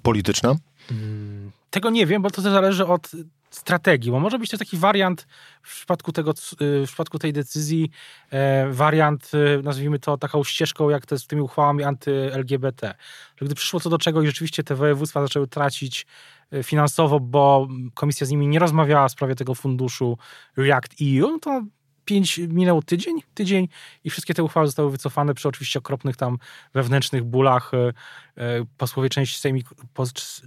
Polityczna? 0.02 0.54
Hmm, 0.88 1.52
tego 1.70 1.90
nie 1.90 2.06
wiem, 2.06 2.22
bo 2.22 2.30
to 2.30 2.42
zależy 2.42 2.86
od 2.86 3.10
strategii, 3.50 4.10
bo 4.10 4.20
może 4.20 4.38
być 4.38 4.50
to 4.50 4.58
taki 4.58 4.76
wariant 4.76 5.26
w 5.62 5.76
przypadku, 5.76 6.12
tego, 6.12 6.34
w 6.60 6.84
przypadku 6.86 7.18
tej 7.18 7.32
decyzji, 7.32 7.90
e, 8.30 8.66
wariant, 8.70 9.30
e, 9.34 9.62
nazwijmy 9.62 9.98
to 9.98 10.18
taką 10.18 10.44
ścieżką, 10.44 10.90
jak 10.90 11.06
to 11.06 11.18
z 11.18 11.26
tymi 11.26 11.42
uchwałami 11.42 11.84
anty-LGBT. 11.84 12.94
Że 13.36 13.46
gdy 13.46 13.54
przyszło 13.54 13.80
co 13.80 13.90
do 13.90 13.98
czego 13.98 14.22
i 14.22 14.26
rzeczywiście 14.26 14.62
te 14.64 14.74
województwa 14.74 15.22
zaczęły 15.22 15.48
tracić 15.48 16.06
finansowo, 16.62 17.20
bo 17.20 17.68
komisja 17.94 18.26
z 18.26 18.30
nimi 18.30 18.48
nie 18.48 18.58
rozmawiała 18.58 19.08
w 19.08 19.12
sprawie 19.12 19.34
tego 19.34 19.54
funduszu 19.54 20.18
React 20.56 20.94
EU, 21.02 21.30
no 21.30 21.38
to 21.38 21.62
pięć, 22.06 22.38
minął 22.38 22.82
tydzień, 22.82 23.20
tydzień 23.34 23.68
i 24.04 24.10
wszystkie 24.10 24.34
te 24.34 24.44
uchwały 24.44 24.66
zostały 24.66 24.90
wycofane 24.90 25.34
przy 25.34 25.48
oczywiście 25.48 25.78
okropnych 25.78 26.16
tam 26.16 26.38
wewnętrznych 26.74 27.24
bólach. 27.24 27.72
E, 27.74 27.92
e, 28.42 28.64
posłowie, 28.76 29.08
część, 29.08 29.40
sejmik, 29.40 29.66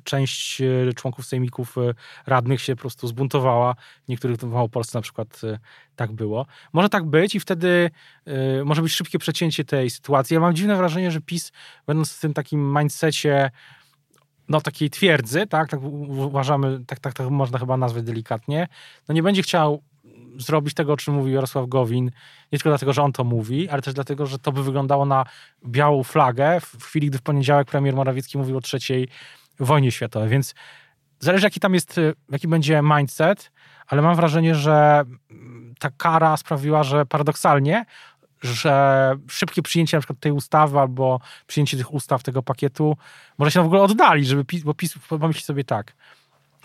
część 0.04 0.62
e, 0.62 0.94
członków 0.94 1.26
sejmików 1.26 1.76
radnych 2.26 2.62
się 2.62 2.76
po 2.76 2.82
prostu 2.82 3.08
zbuntowała. 3.08 3.76
W 4.06 4.08
niektórych 4.08 4.38
w 4.38 4.44
Małopolsce 4.44 4.98
na 4.98 5.02
przykład 5.02 5.42
tak 5.96 6.12
było. 6.12 6.46
Może 6.74 6.90
tak 6.90 7.06
być 7.06 7.36
i 7.36 7.40
wtedy 7.40 7.92
może 8.66 8.82
być 8.82 8.94
szybkie 8.94 9.20
przecięcie 9.20 9.66
tej 9.66 9.90
sytuacji. 9.90 10.34
Ja 10.34 10.40
mam 10.40 10.56
dziwne 10.56 10.76
wrażenie, 10.76 11.12
że 11.12 11.22
PiS 11.22 11.52
będąc 11.88 12.14
w 12.14 12.20
tym 12.20 12.34
takim 12.34 12.78
mindsetie 12.78 13.52
no, 14.50 14.62
takiej 14.62 14.90
twierdzy, 14.90 15.48
tak, 15.48 15.70
tak 15.70 15.80
uważamy, 15.84 16.86
tak, 16.88 17.00
tak, 17.00 17.14
tak 17.14 17.30
można 17.30 17.60
chyba 17.60 17.78
nazwać 17.78 18.04
delikatnie, 18.04 18.68
no 19.08 19.16
nie 19.16 19.24
będzie 19.24 19.42
chciał 19.42 19.84
zrobić 20.38 20.74
tego, 20.74 20.94
o 20.94 20.98
czym 20.98 21.14
mówi 21.14 21.32
Jarosław 21.32 21.68
Gowin, 21.68 22.06
nie 22.52 22.60
tylko 22.60 22.70
dlatego, 22.70 22.94
że 22.94 23.04
on 23.04 23.12
to 23.12 23.24
mówi, 23.24 23.70
ale 23.70 23.82
też 23.82 23.94
dlatego, 23.94 24.26
że 24.26 24.40
to 24.40 24.52
by 24.52 24.64
wyglądało 24.64 25.06
na 25.06 25.26
białą 25.66 26.04
flagę 26.04 26.60
w 26.62 26.84
chwili, 26.84 27.08
gdy 27.08 27.18
w 27.18 27.22
poniedziałek 27.22 27.68
premier 27.68 27.96
Morawiecki 27.96 28.38
mówił 28.38 28.58
o 28.58 28.62
trzeciej 28.62 29.08
wojnie 29.60 29.92
światowej. 29.92 30.30
Więc 30.30 30.56
zależy, 31.20 31.46
jaki 31.46 31.60
tam 31.60 31.74
jest, 31.74 32.00
jaki 32.30 32.48
będzie 32.48 32.82
mindset, 32.84 33.52
ale 33.88 34.02
mam 34.02 34.16
wrażenie, 34.16 34.56
że 34.56 35.04
ta 35.80 35.90
kara 35.90 36.38
sprawiła, 36.38 36.84
że 36.84 37.06
paradoksalnie, 37.06 37.86
że 38.42 39.16
szybkie 39.28 39.62
przyjęcie 39.62 39.98
na 39.98 40.02
przykład 40.02 40.20
tej 40.20 40.32
ustawy 40.32 40.80
albo 40.80 41.20
przyjęcie 41.48 41.78
tych 41.78 41.94
ustaw, 41.94 42.24
tego 42.24 42.44
pakietu, 42.44 42.98
może 43.38 43.52
się 43.52 43.64
w 43.64 43.66
ogóle 43.66 43.82
oddali, 43.82 44.26
żeby 44.26 44.46
PiS, 44.46 44.64
bo 44.64 44.74
PiS 44.74 44.96
pomyśli 45.10 45.44
sobie 45.44 45.64
tak, 45.64 45.96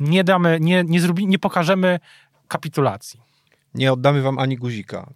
nie 0.00 0.24
damy, 0.24 0.58
nie, 0.60 0.84
nie, 0.84 1.00
zrobi, 1.00 1.26
nie 1.26 1.38
pokażemy 1.38 2.00
kapitulacji 2.48 3.24
nie 3.74 3.92
oddamy 3.92 4.22
wam 4.22 4.38
ani 4.38 4.56
guzika. 4.56 5.10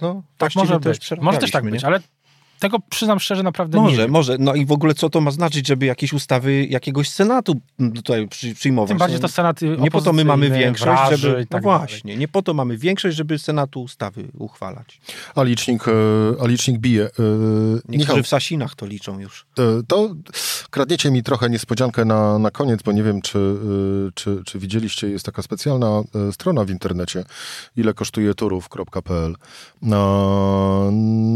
No, 0.00 0.22
tak 0.38 0.54
może 0.56 0.80
być. 0.80 1.10
Może 1.20 1.38
też 1.38 1.50
tak 1.50 1.70
być, 1.70 1.84
ale 1.84 2.00
tego 2.60 2.78
przyznam 2.90 3.20
szczerze 3.20 3.42
naprawdę 3.42 3.78
może, 3.78 3.90
nie 3.90 3.96
Może, 3.96 4.08
może. 4.08 4.36
No 4.38 4.54
i 4.54 4.66
w 4.66 4.72
ogóle 4.72 4.94
co 4.94 5.10
to 5.10 5.20
ma 5.20 5.30
znaczyć, 5.30 5.66
żeby 5.66 5.86
jakieś 5.86 6.12
ustawy 6.12 6.66
jakiegoś 6.66 7.08
Senatu 7.08 7.60
tutaj 7.94 8.28
przyjmować? 8.54 8.88
Tym 8.88 8.98
bardziej 8.98 9.20
to 9.20 9.28
Senat 9.28 9.60
Nie 9.78 9.90
po 9.90 10.00
to 10.00 10.12
my 10.12 10.24
mamy 10.24 10.50
większość, 10.50 11.20
żeby... 11.20 11.46
Tak 11.46 11.62
no 11.62 11.78
właśnie, 11.78 12.16
nie 12.16 12.28
po 12.28 12.42
to 12.42 12.54
mamy 12.54 12.78
większość, 12.78 13.16
żeby 13.16 13.38
Senatu 13.38 13.82
ustawy 13.82 14.28
uchwalać. 14.38 15.00
A 15.34 15.42
licznik, 15.42 15.88
e, 15.88 15.92
a 16.42 16.46
licznik 16.46 16.78
bije. 16.78 17.04
E, 17.04 17.08
Niektórzy 17.74 17.98
Michał, 17.98 18.22
w 18.22 18.28
Sasinach 18.28 18.74
to 18.74 18.86
liczą 18.86 19.20
już. 19.20 19.46
E, 19.58 19.62
to 19.88 20.14
kradniecie 20.70 21.10
mi 21.10 21.22
trochę 21.22 21.50
niespodziankę 21.50 22.04
na, 22.04 22.38
na 22.38 22.50
koniec, 22.50 22.82
bo 22.82 22.92
nie 22.92 23.02
wiem, 23.02 23.22
czy, 23.22 23.56
czy, 24.14 24.42
czy 24.46 24.58
widzieliście, 24.58 25.08
jest 25.08 25.26
taka 25.26 25.42
specjalna 25.42 26.02
strona 26.32 26.64
w 26.64 26.70
internecie, 26.70 27.24
ile 27.76 27.94
kosztuje 27.94 28.34
turów.pl. 28.34 29.36
No, 29.82 30.90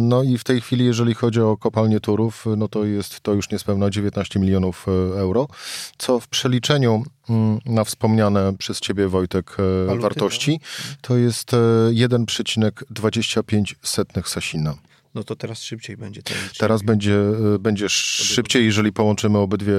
no 0.09 0.23
i 0.23 0.39
w 0.39 0.45
tej 0.45 0.61
chwili, 0.61 0.85
jeżeli 0.85 1.14
jeżeli 1.15 1.21
chodzi 1.21 1.41
o 1.41 1.57
kopalnię 1.57 2.01
Turów, 2.01 2.45
no 2.57 2.69
to 2.69 2.85
jest 2.85 3.21
to 3.21 3.35
już 3.35 3.51
niespełna 3.51 3.91
19 3.91 4.41
milionów 4.41 4.87
e, 4.89 4.91
euro, 5.21 5.49
co 5.99 6.21
w 6.21 6.29
przeliczeniu 6.29 7.05
mm, 7.29 7.59
na 7.67 7.85
wspomniane 7.85 8.53
przez 8.59 8.81
ciebie 8.81 9.09
Wojtek 9.09 9.57
e, 9.59 9.87
Waluty, 9.87 10.03
wartości 10.03 10.61
tak. 10.61 10.69
to 11.01 11.17
jest 11.17 11.51
1,25 11.91 14.19
e, 14.19 14.23
Sasina. 14.29 14.75
No 15.15 15.25
to 15.25 15.37
teraz 15.37 15.63
szybciej 15.63 15.97
będzie. 15.97 16.23
Teraz 16.59 16.83
będzie, 16.83 17.19
będzie 17.61 17.89
szybciej, 17.89 18.65
jeżeli 18.65 18.93
połączymy 18.93 19.39
obydwie 19.39 19.75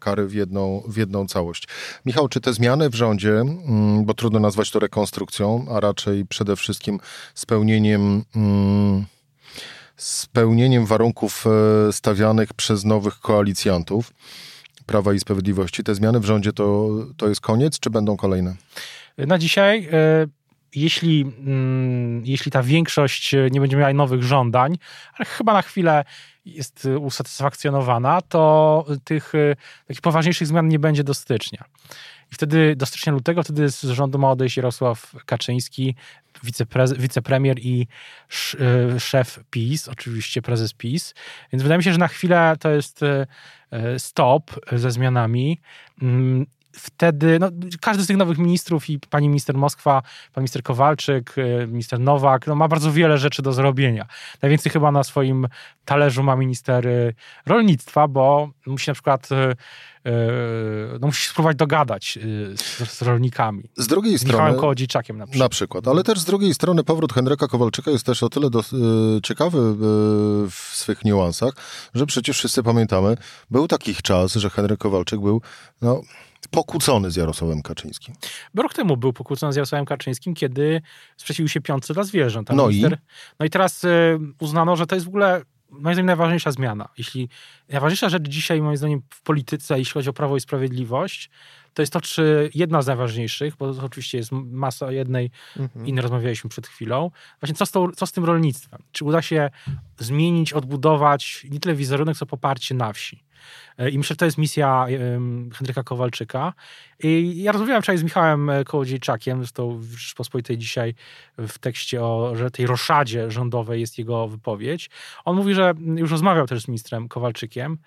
kary 0.00 0.26
w 0.26 0.34
jedną, 0.34 0.82
w 0.88 0.96
jedną 0.96 1.26
całość. 1.26 1.68
Michał, 2.04 2.28
czy 2.28 2.40
te 2.40 2.52
zmiany 2.52 2.90
w 2.90 2.94
rządzie, 2.94 3.40
mm, 3.40 4.04
bo 4.04 4.14
trudno 4.14 4.40
nazwać 4.40 4.70
to 4.70 4.78
rekonstrukcją, 4.78 5.66
a 5.70 5.80
raczej 5.80 6.26
przede 6.26 6.56
wszystkim 6.56 7.00
spełnieniem 7.34 8.24
mm, 8.36 9.04
spełnieniem 9.96 10.86
warunków 10.86 11.44
e, 11.46 11.92
stawianych 11.92 12.54
przez 12.54 12.84
nowych 12.84 13.18
koalicjantów 13.20 14.12
Prawa 14.86 15.12
i 15.12 15.20
Sprawiedliwości. 15.20 15.84
Te 15.84 15.94
zmiany 15.94 16.20
w 16.20 16.24
rządzie 16.24 16.52
to, 16.52 16.88
to 17.16 17.28
jest 17.28 17.40
koniec, 17.40 17.78
czy 17.78 17.90
będą 17.90 18.16
kolejne? 18.16 18.56
Na 19.18 19.38
dzisiaj 19.38 19.88
e, 19.92 20.26
jeśli, 20.74 21.20
mm, 21.38 22.22
jeśli 22.26 22.52
ta 22.52 22.62
większość 22.62 23.34
nie 23.50 23.60
będzie 23.60 23.76
miała 23.76 23.92
nowych 23.92 24.22
żądań, 24.22 24.78
ale 25.14 25.26
chyba 25.26 25.52
na 25.52 25.62
chwilę 25.62 26.04
jest 26.44 26.88
usatysfakcjonowana, 27.00 28.20
to 28.28 28.84
tych 29.04 29.34
e, 29.34 29.56
takich 29.86 30.00
poważniejszych 30.00 30.48
zmian 30.48 30.68
nie 30.68 30.78
będzie 30.78 31.04
do 31.04 31.14
stycznia. 31.14 31.64
I 32.32 32.34
wtedy 32.34 32.76
do 32.76 32.86
stycznia 32.86 33.12
lutego, 33.12 33.42
wtedy 33.42 33.68
z 33.68 33.82
rządu 33.82 34.18
ma 34.18 34.30
odejść 34.30 34.56
Jarosław 34.56 35.14
Kaczyński, 35.26 35.94
wicepremier 36.98 37.58
i 37.58 37.86
e, 38.60 39.00
szef 39.00 39.40
PiS, 39.50 39.88
oczywiście 39.88 40.42
prezes 40.42 40.72
PiS. 40.72 41.14
Więc 41.52 41.62
wydaje 41.62 41.78
mi 41.78 41.84
się, 41.84 41.92
że 41.92 41.98
na 41.98 42.08
chwilę 42.08 42.56
to 42.60 42.70
jest 42.70 43.02
e, 43.02 43.26
e, 43.70 43.98
stop 43.98 44.60
ze 44.72 44.90
zmianami. 44.90 45.60
Wtedy 46.76 47.38
no, 47.38 47.48
każdy 47.80 48.04
z 48.04 48.06
tych 48.06 48.16
nowych 48.16 48.38
ministrów 48.38 48.90
i 48.90 48.98
pani 49.10 49.28
minister 49.28 49.56
Moskwa, 49.56 50.02
pan 50.32 50.42
minister 50.42 50.62
Kowalczyk, 50.62 51.34
minister 51.68 52.00
Nowak, 52.00 52.46
no, 52.46 52.54
ma 52.54 52.68
bardzo 52.68 52.92
wiele 52.92 53.18
rzeczy 53.18 53.42
do 53.42 53.52
zrobienia. 53.52 54.06
Najwięcej 54.42 54.72
chyba 54.72 54.92
na 54.92 55.04
swoim 55.04 55.48
talerzu 55.84 56.22
ma 56.22 56.36
minister 56.36 56.88
rolnictwa, 57.46 58.08
bo 58.08 58.50
musi 58.66 58.90
na 58.90 58.94
przykład 58.94 59.28
E, 60.06 60.98
no 61.00 61.06
musisz 61.06 61.28
spróbować 61.28 61.56
dogadać 61.56 62.18
z, 62.54 62.90
z 62.90 63.02
rolnikami. 63.02 63.62
Z 63.76 63.86
drugiej 63.86 64.18
z 64.18 64.20
strony... 64.20 64.38
Michałem 64.38 64.60
Kołodziejczakiem 64.60 65.18
na 65.18 65.26
przykład. 65.26 65.40
Na 65.40 65.48
przykład, 65.48 65.88
ale 65.88 66.04
też 66.04 66.20
z 66.20 66.24
drugiej 66.24 66.54
strony 66.54 66.84
powrót 66.84 67.12
Henryka 67.12 67.48
Kowalczyka 67.48 67.90
jest 67.90 68.06
też 68.06 68.22
o 68.22 68.28
tyle 68.28 68.50
do, 68.50 68.64
ciekawy 69.22 69.58
w 70.50 70.70
swych 70.72 71.04
niuansach, 71.04 71.52
że 71.94 72.06
przecież 72.06 72.38
wszyscy 72.38 72.62
pamiętamy, 72.62 73.16
był 73.50 73.68
taki 73.68 73.94
czas, 73.94 74.34
że 74.34 74.50
Henryk 74.50 74.78
Kowalczyk 74.78 75.20
był 75.20 75.42
no, 75.82 76.00
pokłócony 76.50 77.10
z 77.10 77.16
Jarosławem 77.16 77.62
Kaczyńskim. 77.62 78.14
Bo 78.54 78.62
rok 78.62 78.74
temu 78.74 78.96
był 78.96 79.12
pokłócony 79.12 79.52
z 79.52 79.56
Jarosławem 79.56 79.86
Kaczyńskim, 79.86 80.34
kiedy 80.34 80.82
sprzeciwił 81.16 81.48
się 81.48 81.60
piątce 81.60 81.94
dla 81.94 82.04
zwierząt. 82.04 82.50
No 82.50 82.68
minister, 82.68 82.92
i? 82.92 82.96
no 83.40 83.46
i 83.46 83.50
teraz 83.50 83.86
uznano, 84.40 84.76
że 84.76 84.86
to 84.86 84.94
jest 84.94 85.06
w 85.06 85.08
ogóle 85.08 85.42
moim 85.70 85.94
zdaniem 85.94 86.06
najważniejsza 86.06 86.50
zmiana. 86.50 86.88
Jeśli 86.98 87.28
najważniejsza 87.68 88.08
rzecz 88.08 88.28
dzisiaj, 88.28 88.62
moim 88.62 88.76
zdaniem, 88.76 89.02
w 89.10 89.22
polityce, 89.22 89.78
jeśli 89.78 89.92
chodzi 89.92 90.10
o 90.10 90.12
Prawo 90.12 90.36
i 90.36 90.40
Sprawiedliwość, 90.40 91.30
to 91.74 91.82
jest 91.82 91.92
to, 91.92 92.00
czy 92.00 92.50
jedna 92.54 92.82
z 92.82 92.86
najważniejszych, 92.86 93.56
bo 93.56 93.74
to 93.74 93.84
oczywiście 93.84 94.18
jest 94.18 94.32
masa 94.32 94.92
jednej, 94.92 95.30
mhm. 95.56 95.86
innej 95.86 96.02
rozmawialiśmy 96.02 96.50
przed 96.50 96.66
chwilą, 96.66 97.10
właśnie 97.40 97.54
co 97.54 97.66
z, 97.66 97.70
tą, 97.70 97.92
co 97.92 98.06
z 98.06 98.12
tym 98.12 98.24
rolnictwem? 98.24 98.82
Czy 98.92 99.04
uda 99.04 99.22
się 99.22 99.50
zmienić, 99.98 100.52
odbudować 100.52 101.46
nie 101.50 101.60
tyle 101.60 101.74
wizerunek, 101.74 102.16
co 102.16 102.26
poparcie 102.26 102.74
na 102.74 102.92
wsi? 102.92 103.25
E, 103.78 103.90
I 103.90 103.98
myślę, 103.98 104.14
że 104.14 104.16
to 104.16 104.24
jest 104.24 104.38
misja 104.38 104.86
Henryka 105.54 105.82
Kowalczyka. 105.82 106.52
I 107.02 107.42
ja 107.42 107.52
rozmawiałem 107.52 107.82
wczoraj 107.82 107.98
z 107.98 108.02
Michałem 108.02 108.50
e, 108.50 108.64
Kołodziejczakiem, 108.64 109.38
zresztą 109.38 109.78
w 109.78 109.84
Rzeczpospolitej 109.84 110.58
dzisiaj 110.58 110.94
w 111.38 111.58
tekście 111.58 112.02
o 112.02 112.32
że 112.34 112.50
tej 112.50 112.66
roszadzie 112.66 113.30
rządowej 113.30 113.80
jest 113.80 113.98
jego 113.98 114.28
wypowiedź. 114.28 114.90
On 115.24 115.36
mówi, 115.36 115.54
że 115.54 115.74
już 115.96 116.10
rozmawiał 116.10 116.46
też 116.46 116.62
z 116.62 116.68
ministrem 116.68 117.08
Kowalczykiem, 117.08 117.78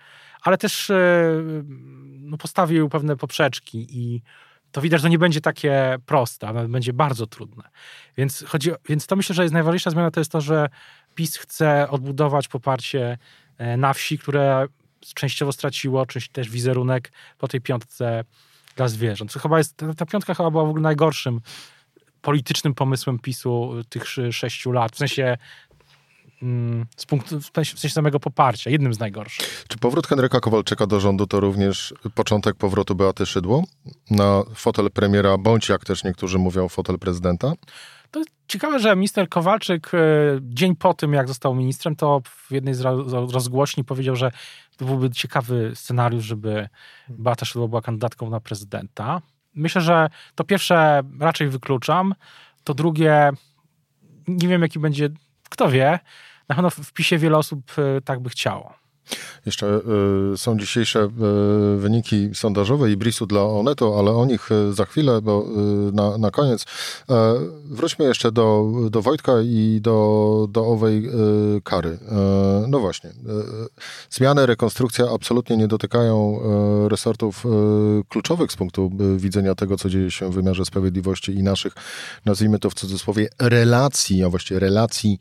ale 0.41 0.58
też 0.58 0.89
e, 0.89 1.24
no, 2.20 2.38
postawił 2.38 2.89
pewne 2.89 3.18
poprzeczki 3.18 3.88
i 3.89 4.22
to 4.72 4.82
widać, 4.82 5.01
że 5.01 5.03
to 5.03 5.10
nie 5.10 5.20
będzie 5.20 5.41
takie 5.41 5.98
proste, 6.06 6.48
a 6.48 6.53
nawet 6.53 6.72
będzie 6.72 6.94
bardzo 6.94 7.27
trudne. 7.27 7.63
Więc, 8.18 8.44
chodzi, 8.48 8.72
więc 8.89 9.08
to 9.08 9.15
myślę, 9.15 9.36
że 9.36 9.44
jest 9.44 9.53
najważniejsza 9.53 9.91
zmiana, 9.91 10.12
to 10.12 10.20
jest 10.20 10.32
to, 10.32 10.41
że 10.41 10.70
PiS 11.15 11.38
chce 11.38 11.89
odbudować 11.89 12.48
poparcie 12.48 13.18
na 13.77 13.94
wsi, 13.94 14.18
które 14.18 14.68
częściowo 15.15 15.51
straciło, 15.51 16.06
część 16.06 16.29
też 16.29 16.50
wizerunek 16.50 17.12
po 17.38 17.48
tej 17.48 17.62
piątce 17.62 18.24
dla 18.75 18.88
zwierząt. 18.88 19.32
Co 19.32 19.39
chyba 19.39 19.58
jest, 19.58 19.82
ta 19.98 20.06
piątka 20.06 20.34
chyba 20.34 20.51
była 20.51 20.65
w 20.65 20.70
ogóle 20.70 20.82
najgorszym 20.82 21.41
politycznym 22.22 22.74
pomysłem 22.74 23.20
PiSu 23.20 23.72
tych 23.89 24.06
sześciu 24.32 24.72
lat. 24.72 24.91
W 24.96 24.98
sensie 24.98 25.38
mm, 26.41 26.86
z 26.98 27.06
punktu, 27.06 27.39
w 27.41 27.51
sensie 27.56 27.89
samego 27.89 28.20
poparcia, 28.20 28.70
jednym 28.70 28.94
z 28.94 29.00
najgorszych. 29.00 29.65
Czy 29.68 29.77
powrót 29.77 30.08
Henryka 30.08 30.39
Kowalczyka 30.39 30.88
do 30.88 31.00
rządu 31.00 31.27
to 31.27 31.39
również 31.39 31.94
początek 32.15 32.56
powrotu 32.56 32.96
Beaty 32.96 33.25
Szydło 33.25 33.63
na 34.12 34.44
fotel 34.56 34.91
premiera, 34.91 35.38
bądź 35.38 35.70
jak 35.70 35.86
też 35.86 36.03
niektórzy 36.03 36.38
mówią, 36.38 36.70
fotel 36.70 37.00
prezydenta? 37.00 37.53
To 38.12 38.22
ciekawe, 38.48 38.80
że 38.80 38.96
minister 38.96 39.30
Kowalczyk 39.30 39.92
e, 39.94 39.98
dzień 40.42 40.75
po 40.75 40.94
tym, 40.94 41.13
jak 41.13 41.28
został 41.28 41.56
ministrem, 41.56 41.96
to 41.96 42.22
w 42.25 42.51
jednej 42.51 42.74
z 42.74 42.82
rozgłośni 43.34 43.84
powiedział, 43.84 44.16
że 44.16 44.32
to 44.78 44.86
byłby 44.86 45.10
ciekawy 45.10 45.72
scenariusz, 45.75 46.25
żeby 46.25 46.70
Beata 47.10 47.46
Szydło 47.46 47.68
była 47.68 47.82
kandydatką 47.82 48.30
na 48.30 48.39
prezydenta. 48.39 49.22
Myślę, 49.56 49.82
że 49.82 50.10
to 50.36 50.44
pierwsze 50.44 51.01
raczej 51.20 51.50
wykluczam, 51.50 52.16
to 52.63 52.74
drugie 52.74 53.32
nie 54.28 54.48
wiem 54.48 54.62
jaki 54.62 54.80
będzie, 54.80 55.10
kto 55.50 55.70
wie, 55.70 56.00
na 56.50 56.56
pewno 56.56 56.70
w 56.70 56.94
PiSie 56.94 57.18
wiele 57.18 57.38
osób 57.38 57.72
y, 57.78 58.01
tak 58.01 58.20
by 58.20 58.30
chciało. 58.30 58.74
Jeszcze 59.46 59.82
y, 60.34 60.38
są 60.38 60.58
dzisiejsze 60.58 61.00
y, 61.00 61.78
wyniki 61.78 62.30
sondażowe 62.34 62.92
i 62.92 62.98
brisu 62.98 63.25
dla 63.25 63.44
Oneto, 63.44 64.00
ale 64.00 64.12
o 64.12 64.25
nich 64.25 64.51
y, 64.51 64.74
za 64.74 64.86
chwilę, 64.86 65.22
bo 65.22 65.46
na, 65.94 66.18
na 66.18 66.32
koniec. 66.32 66.66
E, 67.10 67.36
wróćmy 67.66 68.06
jeszcze 68.06 68.32
do, 68.32 68.72
do 68.89 69.01
Wojtka 69.01 69.34
i 69.42 69.80
do, 69.82 70.48
do 70.50 70.66
owej 70.66 71.10
kary. 71.63 71.98
E, 72.12 72.66
no 72.68 72.80
właśnie. 72.80 73.13
zmiany, 74.10 74.46
rekonstrukcja 74.46 75.06
absolutnie 75.16 75.58
nie 75.58 75.68
dotykają 75.68 76.39
resortów 76.88 77.44
kluczowych 78.10 78.51
z 78.51 78.56
punktu 78.56 78.92
widzenia 79.18 79.56
tego, 79.56 79.78
co 79.78 79.89
dzieje 79.89 80.12
się 80.12 80.30
w 80.30 80.34
wymiarze 80.34 80.66
sprawiedliwości 80.66 81.32
i 81.32 81.44
naszych, 81.44 81.74
nazwijmy 82.25 82.60
to 82.60 82.70
w 82.70 82.74
cudzysłowie, 82.74 83.30
relacji, 83.39 84.24
a 84.24 84.30
właściwie 84.30 84.60
relacji 84.60 85.20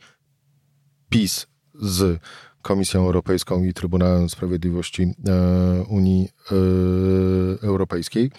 PiS 1.08 1.46
z 1.74 2.20
Komisją 2.62 3.00
Europejską 3.00 3.64
i 3.64 3.74
Trybunałem 3.74 4.30
Sprawiedliwości 4.30 5.02
e, 5.02 5.82
Unii 5.88 6.28
e, 6.28 6.54
Europejskiej. 7.62 8.30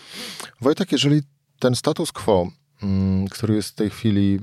Wojtek, 0.61 0.91
jeżeli 0.91 1.21
ten 1.59 1.75
status 1.75 2.11
quo, 2.11 2.47
mm, 2.83 3.27
który 3.27 3.55
jest 3.55 3.69
w 3.69 3.75
tej 3.75 3.89
chwili, 3.89 4.35
e, 4.35 4.39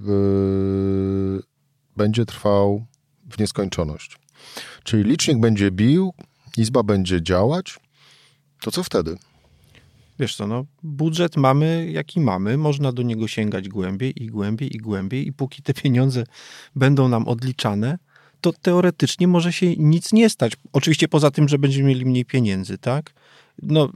będzie 1.96 2.26
trwał 2.26 2.86
w 3.30 3.38
nieskończoność, 3.38 4.18
czyli 4.84 5.04
licznik 5.04 5.40
będzie 5.40 5.70
bił, 5.70 6.14
izba 6.56 6.82
będzie 6.82 7.22
działać, 7.22 7.78
to 8.60 8.70
co 8.70 8.82
wtedy? 8.82 9.16
Wiesz 10.18 10.36
co, 10.36 10.46
no, 10.46 10.64
budżet 10.82 11.36
mamy 11.36 11.90
jaki 11.92 12.20
mamy, 12.20 12.56
można 12.56 12.92
do 12.92 13.02
niego 13.02 13.28
sięgać 13.28 13.68
głębiej 13.68 14.22
i 14.22 14.26
głębiej 14.26 14.76
i 14.76 14.78
głębiej 14.78 15.28
i 15.28 15.32
póki 15.32 15.62
te 15.62 15.74
pieniądze 15.74 16.24
będą 16.76 17.08
nam 17.08 17.28
odliczane, 17.28 17.98
to 18.46 18.58
teoretycznie 18.62 19.28
może 19.28 19.52
się 19.52 19.76
nic 19.76 20.12
nie 20.12 20.30
stać. 20.30 20.52
Oczywiście 20.72 21.08
poza 21.08 21.30
tym, 21.30 21.48
że 21.48 21.58
będziemy 21.58 21.88
mieli 21.88 22.06
mniej 22.06 22.24
pieniędzy, 22.24 22.78
tak? 22.78 23.12
No, 23.62 23.88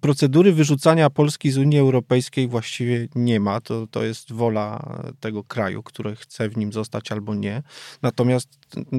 procedury 0.00 0.52
wyrzucania 0.52 1.10
Polski 1.10 1.50
z 1.50 1.58
Unii 1.58 1.78
Europejskiej 1.78 2.48
właściwie 2.48 3.08
nie 3.14 3.40
ma. 3.40 3.60
To, 3.60 3.86
to 3.86 4.02
jest 4.02 4.32
wola 4.32 4.98
tego 5.20 5.44
kraju, 5.44 5.82
który 5.82 6.16
chce 6.16 6.48
w 6.48 6.56
nim 6.56 6.72
zostać 6.72 7.12
albo 7.12 7.34
nie. 7.34 7.62
Natomiast 8.02 8.48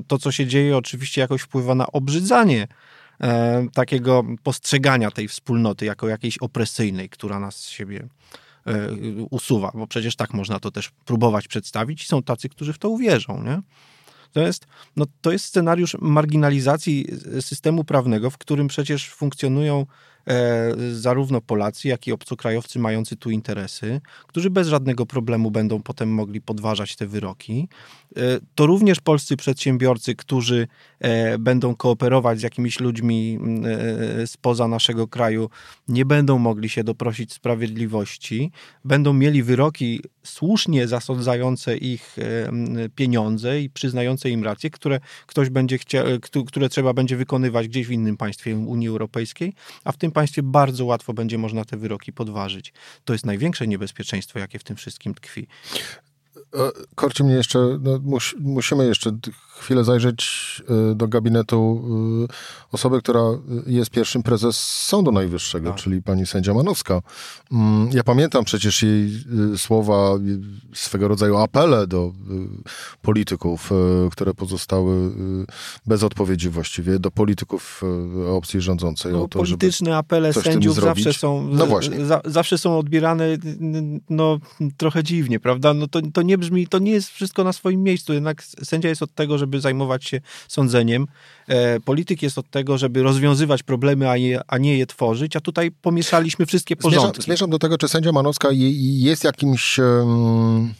to, 0.08 0.18
co 0.18 0.32
się 0.32 0.48
dzieje, 0.48 0.78
oczywiście 0.78 1.22
jakoś 1.22 1.42
wpływa 1.42 1.76
na 1.76 1.88
obrzydzanie 1.88 2.68
e, 3.22 3.68
takiego 3.74 4.24
postrzegania 4.44 5.12
tej 5.12 5.28
wspólnoty 5.28 5.86
jako 5.86 6.08
jakiejś 6.08 6.38
opresyjnej, 6.38 7.10
która 7.10 7.40
nas 7.40 7.56
z 7.56 7.70
siebie 7.70 8.08
e, 8.68 8.90
usuwa, 9.30 9.72
bo 9.74 9.88
przecież 9.88 10.16
tak 10.16 10.34
można 10.34 10.60
to 10.60 10.72
też 10.72 10.92
próbować 11.06 11.48
przedstawić 11.48 12.04
i 12.04 12.06
są 12.06 12.24
tacy, 12.24 12.50
którzy 12.50 12.74
w 12.74 12.78
to 12.78 12.90
uwierzą, 12.90 13.44
nie? 13.44 13.62
To 14.34 14.42
jest, 14.42 14.68
no, 14.96 15.06
to 15.22 15.32
jest 15.32 15.46
scenariusz 15.46 15.98
marginalizacji 16.02 17.08
systemu 17.40 17.84
prawnego, 17.84 18.30
w 18.30 18.38
którym 18.38 18.68
przecież 18.68 19.10
funkcjonują 19.10 19.86
E, 19.86 19.86
zarówno 20.92 21.42
Polacy, 21.42 21.88
jak 21.88 22.08
i 22.08 22.12
obcokrajowcy 22.12 22.80
mający 22.80 23.16
tu 23.16 23.32
interesy, 23.32 24.02
którzy 24.28 24.50
bez 24.50 24.68
żadnego 24.68 25.06
problemu 25.06 25.52
będą 25.52 25.82
potem 25.82 26.10
mogli 26.10 26.42
podważać 26.42 26.96
te 26.96 27.08
wyroki. 27.08 27.68
E, 28.18 28.22
to 28.56 28.66
również 28.66 29.00
polscy 29.00 29.38
przedsiębiorcy, 29.38 30.16
którzy 30.16 30.68
e, 31.00 31.38
będą 31.38 31.76
kooperować 31.76 32.40
z 32.40 32.44
jakimiś 32.44 32.80
ludźmi 32.80 33.40
spoza 34.26 34.68
naszego 34.68 35.08
kraju, 35.08 35.50
nie 35.88 36.06
będą 36.06 36.38
mogli 36.38 36.70
się 36.70 36.84
doprosić 36.84 37.34
sprawiedliwości, 37.34 38.52
będą 38.86 39.14
mieli 39.14 39.44
wyroki 39.44 40.02
słusznie 40.24 40.88
zasądzające 40.88 41.78
ich 41.78 42.18
pieniądze 42.96 43.62
i 43.62 43.70
przyznające 43.70 44.30
im 44.30 44.44
racje, 44.44 44.70
które 44.70 45.00
ktoś 45.28 45.50
będzie 45.50 45.78
chciał, 45.78 46.06
które 46.48 46.70
trzeba 46.70 46.94
będzie 46.94 47.18
wykonywać 47.18 47.68
gdzieś 47.68 47.88
w 47.88 47.92
innym 47.92 48.18
państwie 48.18 48.58
Unii 48.58 48.88
Europejskiej, 48.88 49.54
a 49.84 49.92
w 49.92 49.98
tym 49.98 50.12
państwie 50.14 50.44
bardzo 50.44 50.86
łatwo 50.86 51.14
będzie 51.14 51.38
można 51.38 51.66
te 51.66 51.78
wyroki 51.78 52.14
podważyć. 52.14 52.74
To 53.06 53.14
jest 53.14 53.26
największe 53.26 53.68
niebezpieczeństwo, 53.68 54.40
jakie 54.40 54.60
w 54.60 54.64
tym 54.64 54.76
wszystkim 54.76 55.16
tkwi. 55.16 55.48
E, 56.56 56.72
Korci 56.96 57.24
mnie 57.24 57.36
jeszcze, 57.36 57.60
no, 57.82 58.00
mus, 58.00 58.36
musimy 58.40 58.86
jeszcze 58.86 59.12
chwilę 59.64 59.84
zajrzeć 59.84 60.62
e, 60.92 60.96
do 60.96 61.08
gabinetu 61.08 61.84
e, 62.30 62.34
osoby, 62.72 63.00
która 63.00 63.22
jest 63.68 63.92
pierwszym 63.92 64.24
prezes 64.24 64.58
Sądu 64.88 65.12
Najwyższego, 65.12 65.70
tak. 65.70 65.80
czyli 65.80 66.02
pani 66.02 66.26
sędzia 66.26 66.54
Manowska. 66.54 67.02
Mm, 67.52 67.90
ja 67.94 68.04
pamiętam 68.04 68.44
przecież 68.44 68.84
jej 68.84 69.24
słowa, 69.58 70.20
swego 70.74 71.08
rodzaju 71.08 71.38
apele 71.38 71.88
do 71.88 72.12
polityków, 73.02 73.70
które 74.12 74.34
pozostały 74.34 75.12
bez 75.86 76.04
odpowiedzi 76.04 76.50
właściwie, 76.50 77.00
do 77.00 77.12
polityków 77.12 77.82
opcji 78.30 78.62
rządzącej. 78.62 79.14
No, 79.14 79.28
to, 79.28 79.40
polityczne 79.40 79.98
apele 79.98 80.34
sędziów 80.34 80.76
zawsze 80.76 81.14
są, 81.14 81.48
no 81.48 81.66
właśnie. 81.66 82.06
Za, 82.06 82.22
zawsze 82.26 82.58
są 82.58 82.78
odbierane 82.78 83.38
no, 84.10 84.40
trochę 84.78 85.04
dziwnie, 85.04 85.40
prawda? 85.40 85.74
No 85.74 85.88
to, 85.88 86.02
to 86.14 86.22
nie 86.22 86.38
brzmi, 86.38 86.68
to 86.68 86.80
nie 86.80 86.92
jest 86.92 87.10
wszystko 87.10 87.44
na 87.44 87.54
swoim 87.54 87.84
miejscu. 87.84 88.14
Jednak 88.14 88.44
sędzia 88.44 88.90
jest 88.90 89.02
od 89.02 89.14
tego, 89.14 89.38
żeby 89.38 89.53
zajmować 89.60 90.06
się 90.06 90.22
sądzeniem. 90.48 91.08
E, 91.48 91.80
polityk 91.80 92.22
jest 92.22 92.38
od 92.38 92.50
tego, 92.50 92.78
żeby 92.78 93.04
rozwiązywać 93.04 93.64
problemy, 93.64 94.10
a, 94.10 94.18
je, 94.18 94.42
a 94.48 94.58
nie 94.58 94.78
je 94.78 94.86
tworzyć, 94.86 95.36
a 95.36 95.40
tutaj 95.40 95.72
pomieszaliśmy 95.72 96.46
wszystkie 96.46 96.76
porządki. 96.76 97.02
Zmierzam, 97.06 97.24
zmierzam 97.24 97.50
do 97.50 97.60
tego, 97.60 97.78
czy 97.78 97.88
sędzia 97.88 98.12
Manowska 98.12 98.50
jest 98.52 99.24
jakimś 99.24 99.80
um, 99.80 100.74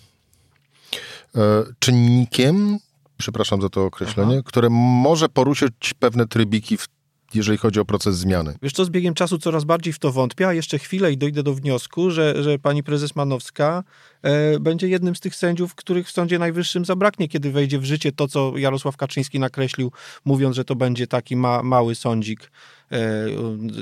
czynnikiem, 1.80 2.80
przepraszam 3.18 3.62
za 3.62 3.70
to 3.70 3.86
określenie, 3.86 4.34
Aha. 4.34 4.44
które 4.46 4.70
może 4.70 5.30
poruszyć 5.30 5.94
pewne 6.00 6.28
trybiki 6.28 6.78
w 6.78 6.88
jeżeli 7.36 7.58
chodzi 7.58 7.80
o 7.80 7.86
proces 7.86 8.18
zmiany. 8.18 8.56
Wiesz 8.62 8.74
co, 8.74 8.86
z 8.86 8.90
biegiem 8.90 9.14
czasu 9.14 9.38
coraz 9.38 9.64
bardziej 9.64 9.94
w 9.94 10.00
to 10.00 10.12
wątpię, 10.12 10.48
a 10.48 10.54
jeszcze 10.54 10.80
chwilę 10.80 11.12
i 11.12 11.18
dojdę 11.18 11.44
do 11.44 11.54
wniosku, 11.54 12.12
że, 12.12 12.44
że 12.44 12.60
pani 12.60 12.84
prezes 12.84 13.16
Manowska 13.16 13.84
e, 14.22 14.60
będzie 14.60 14.88
jednym 14.88 15.16
z 15.16 15.20
tych 15.20 15.36
sędziów, 15.36 15.76
których 15.76 16.08
w 16.08 16.12
Sądzie 16.12 16.40
Najwyższym 16.40 16.86
zabraknie, 16.86 17.28
kiedy 17.28 17.52
wejdzie 17.52 17.80
w 17.80 17.86
życie 17.86 18.12
to, 18.12 18.28
co 18.28 18.58
Jarosław 18.58 18.98
Kaczyński 18.98 19.40
nakreślił, 19.40 19.92
mówiąc, 20.26 20.56
że 20.56 20.66
to 20.66 20.76
będzie 20.76 21.08
taki 21.08 21.36
ma, 21.36 21.64
mały 21.64 21.96
sądzik 21.96 22.52
e, 22.92 22.98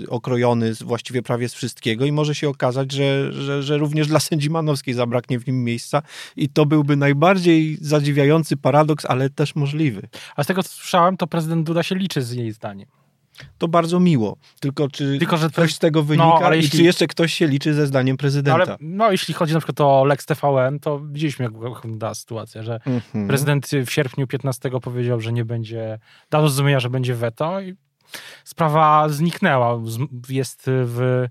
okrojony 0.08 0.74
właściwie 0.74 1.22
prawie 1.22 1.50
z 1.50 1.54
wszystkiego 1.54 2.06
i 2.06 2.12
może 2.12 2.36
się 2.36 2.50
okazać, 2.50 2.92
że, 2.92 3.34
że, 3.34 3.64
że 3.64 3.78
również 3.78 4.08
dla 4.08 4.20
sędzi 4.20 4.50
Manowskiej 4.50 4.94
zabraknie 4.94 5.40
w 5.40 5.48
nim 5.48 5.64
miejsca 5.64 6.02
i 6.36 6.50
to 6.50 6.66
byłby 6.66 6.96
najbardziej 6.96 7.78
zadziwiający 7.82 8.58
paradoks, 8.58 9.06
ale 9.06 9.30
też 9.30 9.56
możliwy. 9.56 10.10
A 10.36 10.44
z 10.44 10.48
tego, 10.48 10.64
co 10.64 10.70
słyszałem, 10.70 11.18
to 11.18 11.28
prezydent 11.28 11.66
Duda 11.66 11.84
się 11.84 11.96
liczy 11.96 12.22
z 12.22 12.32
jej 12.32 12.52
zdaniem 12.52 13.01
to 13.58 13.68
bardzo 13.68 14.00
miło. 14.00 14.38
Tylko 14.60 14.90
czy 14.90 15.18
Tylko, 15.20 15.38
że 15.38 15.50
coś 15.50 15.76
z 15.76 15.80
tego 15.80 16.04
wynika 16.04 16.26
no, 16.26 16.40
ale 16.46 16.58
i 16.58 16.70
czy 16.70 16.84
jeszcze 16.84 17.08
ktoś 17.08 17.34
się 17.34 17.48
liczy 17.48 17.74
ze 17.74 17.88
zdaniem 17.88 18.18
prezydenta? 18.18 18.58
No, 18.58 18.64
ale, 18.64 18.78
no, 18.80 19.12
jeśli 19.12 19.34
chodzi 19.34 19.54
na 19.54 19.60
przykład 19.60 19.82
o 19.82 20.06
Lex 20.06 20.26
TVN, 20.26 20.80
to 20.80 21.00
widzieliśmy, 21.00 21.46
jak 21.46 21.54
wygląda 21.54 22.14
sytuacja, 22.14 22.64
że 22.64 22.80
-hmm. 22.86 23.28
prezydent 23.28 23.70
w 23.86 23.92
sierpniu 23.92 24.28
15 24.28 24.70
powiedział, 24.82 25.22
że 25.22 25.34
nie 25.34 25.46
będzie, 25.46 26.00
dał 26.30 26.42
zrozumienia, 26.42 26.80
że 26.80 26.90
będzie 26.90 27.16
weto 27.16 27.62
i 27.62 27.76
sprawa 28.44 29.10
zniknęła. 29.10 29.80
Jest 30.30 30.64
w 30.66 31.28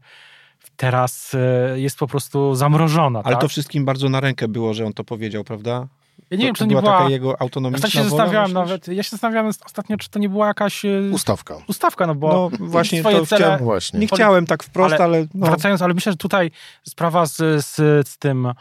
teraz 0.77 1.35
e, 1.35 1.81
jest 1.81 1.99
po 1.99 2.07
prostu 2.07 2.55
zamrożona. 2.55 3.23
Ale 3.25 3.35
tak? 3.35 3.41
to 3.41 3.49
wszystkim 3.49 3.85
bardzo 3.85 4.09
na 4.09 4.21
rękę 4.21 4.49
było, 4.49 4.75
że 4.75 4.87
on 4.87 4.93
to 4.93 5.05
powiedział, 5.05 5.45
prawda? 5.45 5.89
Ja 6.31 6.37
nie 6.37 6.43
to, 6.43 6.47
wiem, 6.47 6.55
czy 6.55 6.59
to, 6.59 6.65
nie 6.65 6.77
była, 6.77 6.99
taka 6.99 7.11
jego 7.11 7.43
autonomiczna 7.43 7.87
ja 7.87 7.91
się 7.91 8.03
zastanawiałem 8.03 8.53
nawet, 8.53 8.89
ja 8.89 9.03
się 9.03 9.11
zastanawiałem 9.11 9.53
ostatnio, 9.67 9.97
czy 9.97 10.11
to 10.11 10.19
nie 10.19 10.29
była 10.29 10.47
jakaś... 10.47 10.85
E, 10.85 11.11
ustawka. 11.13 11.57
Ustawka, 11.67 12.07
no 12.07 12.15
bo 12.15 12.33
no, 12.33 12.51
właśnie 12.67 13.01
swoje 13.01 13.27
cele... 13.27 13.41
Chciałem, 13.41 13.65
właśnie. 13.65 14.01
Nie 14.01 14.07
chciałem 14.07 14.47
tak 14.47 14.63
wprost, 14.63 14.95
ale... 14.95 15.05
ale 15.05 15.27
no. 15.35 15.47
Wracając, 15.47 15.83
ale 15.83 15.95
myślę, 15.95 16.13
że 16.13 16.17
tutaj 16.17 16.51
sprawa 16.83 17.27
z, 17.27 17.37
z, 17.67 18.09
z 18.09 18.19
tym 18.19 18.53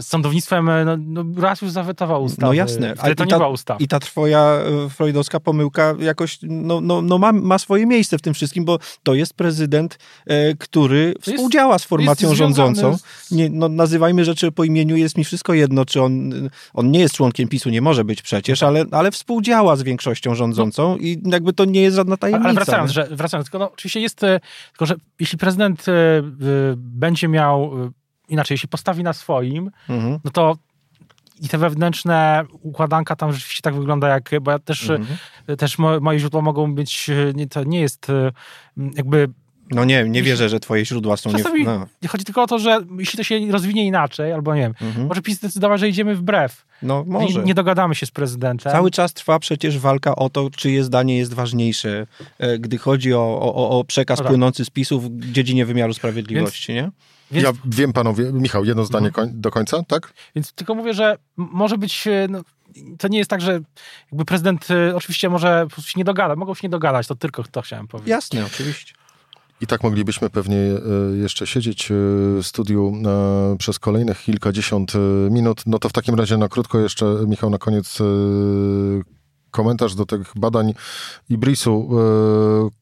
z 0.00 0.06
sądownictwem 0.06 0.68
e, 0.68 0.84
no, 0.84 0.96
no, 1.00 1.24
raz 1.42 1.62
już 1.62 1.70
zawetował 1.70 2.22
ustawę. 2.22 2.46
No 2.46 2.52
jasne. 2.52 2.94
Ale 2.98 3.14
to 3.14 3.24
nie 3.24 3.34
była 3.34 3.48
ustawa. 3.48 3.80
I 3.80 3.88
ta 3.88 4.00
twoja 4.00 4.40
e, 4.40 4.88
freudowska 4.88 5.40
pomyłka 5.40 5.94
jakoś 6.00 6.38
no, 6.42 6.80
no, 6.80 7.02
no 7.02 7.18
ma, 7.18 7.32
ma 7.32 7.58
swoje 7.58 7.86
miejsce 7.86 8.18
w 8.18 8.22
tym 8.22 8.34
wszystkim, 8.34 8.64
bo 8.64 8.78
to 9.02 9.14
jest 9.14 9.34
prezydent, 9.34 9.98
e, 10.26 10.54
który 10.54 11.14
to 11.14 11.30
współdziała 11.30 11.72
jest, 11.72 11.84
z 11.84 11.88
formacją 11.88 12.34
rządzącą. 12.34 12.96
Nie, 13.30 13.50
no, 13.50 13.68
nazywajmy 13.68 14.24
rzeczy 14.24 14.52
po 14.52 14.64
imieniu, 14.64 14.96
jest 14.96 15.18
mi 15.18 15.24
wszystko 15.24 15.54
jedno, 15.54 15.84
czy 15.84 16.02
on, 16.02 16.32
on 16.74 16.90
nie 16.90 17.00
jest 17.00 17.14
członkiem 17.14 17.48
PiSu, 17.48 17.70
nie 17.70 17.80
może 17.80 18.04
być 18.04 18.22
przecież, 18.22 18.62
ale, 18.62 18.84
ale 18.90 19.10
współdziała 19.10 19.76
z 19.76 19.82
większością 19.82 20.34
rządzącą 20.34 20.88
no. 20.88 20.96
i 20.96 21.22
jakby 21.24 21.52
to 21.52 21.64
nie 21.64 21.82
jest 21.82 21.96
żadna 21.96 22.16
tajemnica. 22.16 22.48
Ale 22.48 22.54
wracając, 22.54 22.90
że, 22.90 23.08
wracając 23.10 23.46
tylko 23.46 23.58
no, 23.58 23.72
oczywiście 23.72 24.00
jest, 24.00 24.20
tylko 24.70 24.86
że 24.86 24.94
jeśli 25.20 25.38
prezydent 25.38 25.88
y, 25.88 25.92
y, 25.92 26.74
będzie 26.76 27.28
miał 27.28 27.72
inaczej, 28.28 28.54
jeśli 28.54 28.68
postawi 28.68 29.02
na 29.02 29.12
swoim, 29.12 29.70
mhm. 29.88 30.18
no 30.24 30.30
to 30.30 30.56
i 31.40 31.48
te 31.48 31.58
wewnętrzne 31.58 32.44
układanka 32.62 33.16
tam 33.16 33.32
rzeczywiście 33.32 33.62
tak 33.62 33.74
wygląda, 33.74 34.08
jak, 34.08 34.30
bo 34.40 34.50
ja 34.50 34.58
też, 34.58 34.90
mhm. 34.90 35.18
też 35.58 35.78
moje 36.00 36.18
źródła 36.18 36.42
mogą 36.42 36.74
być, 36.74 37.10
nie, 37.34 37.46
to 37.46 37.64
nie 37.64 37.80
jest 37.80 38.06
jakby 38.94 39.28
No 39.70 39.84
nie, 39.84 40.04
nie 40.08 40.22
wierzę, 40.22 40.48
że 40.48 40.60
twoje 40.60 40.84
źródła 40.86 41.16
są... 41.16 41.30
Czasami 41.32 41.60
Nie... 41.60 41.66
No. 41.66 41.86
chodzi 42.08 42.24
tylko 42.24 42.42
o 42.42 42.46
to, 42.46 42.58
że 42.58 42.80
jeśli 42.98 43.16
to 43.16 43.24
się 43.24 43.52
rozwinie 43.52 43.86
inaczej, 43.86 44.32
albo 44.32 44.54
nie 44.54 44.60
wiem, 44.60 44.74
Mhm. 44.80 45.06
może 45.06 45.22
PiS 45.22 45.36
zdecydować, 45.38 45.80
że 45.80 45.88
idziemy 45.88 46.14
wbrew. 46.16 46.64
no 46.82 47.04
może. 47.06 47.38
Nie, 47.38 47.44
nie 47.44 47.54
dogadamy 47.54 47.94
się 47.94 48.06
z 48.06 48.10
prezydentem. 48.10 48.72
Cały 48.72 48.90
czas 48.90 49.12
trwa 49.12 49.38
przecież 49.38 49.78
walka 49.78 50.16
o 50.16 50.30
to, 50.30 50.50
czyje 50.50 50.84
zdanie 50.84 51.18
jest 51.18 51.34
ważniejsze, 51.34 52.06
e, 52.38 52.58
gdy 52.58 52.78
chodzi 52.78 53.14
o, 53.14 53.38
o, 53.40 53.78
o 53.78 53.84
przekaz 53.84 54.18
No 54.18 54.24
tak. 54.24 54.30
płynący 54.30 54.64
z 54.64 54.70
PiSu 54.70 55.00
w 55.00 55.20
dziedzinie 55.20 55.66
wymiaru 55.66 55.94
sprawiedliwości, 55.94 56.72
nie? 56.74 56.90
Więc, 57.30 57.44
Ja 57.44 57.52
wiem, 57.64 57.92
panowie, 57.92 58.32
Michał, 58.32 58.64
jedno 58.64 58.84
zdanie 58.84 59.06
Mhm. 59.08 59.28
koń, 59.28 59.40
do 59.40 59.50
końca, 59.50 59.82
tak? 59.82 60.12
więc 60.34 60.52
tylko 60.52 60.74
mówię, 60.74 60.94
że 60.94 61.10
m- 61.38 61.48
może 61.52 61.78
być... 61.78 62.06
e, 62.06 62.26
No, 62.30 62.40
to 62.98 63.08
nie 63.08 63.18
jest 63.18 63.30
tak, 63.30 63.40
że 63.40 63.60
jakby 64.12 64.24
prezydent 64.24 64.68
e, 64.70 64.96
oczywiście 64.96 65.28
może 65.30 65.60
po 65.64 65.70
prostu 65.74 65.90
się 65.90 65.98
nie 66.00 66.04
dogada, 66.04 66.36
mogą 66.36 66.54
się 66.54 66.60
nie 66.62 66.68
dogadać, 66.70 67.06
to 67.06 67.14
tylko 67.14 67.42
to 67.50 67.62
chciałem 67.62 67.88
powiedzieć. 67.88 68.10
Jasne, 68.10 68.46
oczywiście. 68.46 68.94
I 69.60 69.66
tak 69.66 69.82
moglibyśmy 69.82 70.30
pewnie 70.30 70.56
e, 70.56 71.16
jeszcze 71.16 71.46
siedzieć 71.46 71.90
e, 71.90 71.94
w 71.94 72.40
studiu 72.42 72.92
e, 73.06 73.56
przez 73.58 73.78
kolejnych 73.78 74.22
kilkadziesiąt 74.22 74.92
minut. 75.30 75.62
No 75.66 75.78
to 75.78 75.88
w 75.88 75.92
takim 75.92 76.14
razie 76.14 76.36
na 76.36 76.48
krótko 76.48 76.78
jeszcze, 76.78 77.06
Michał, 77.26 77.50
na 77.50 77.58
koniec 77.58 77.98
komentarz 79.50 79.94
do 79.94 80.06
tych 80.06 80.32
badań 80.36 80.74
Ibrisu, 81.28 81.90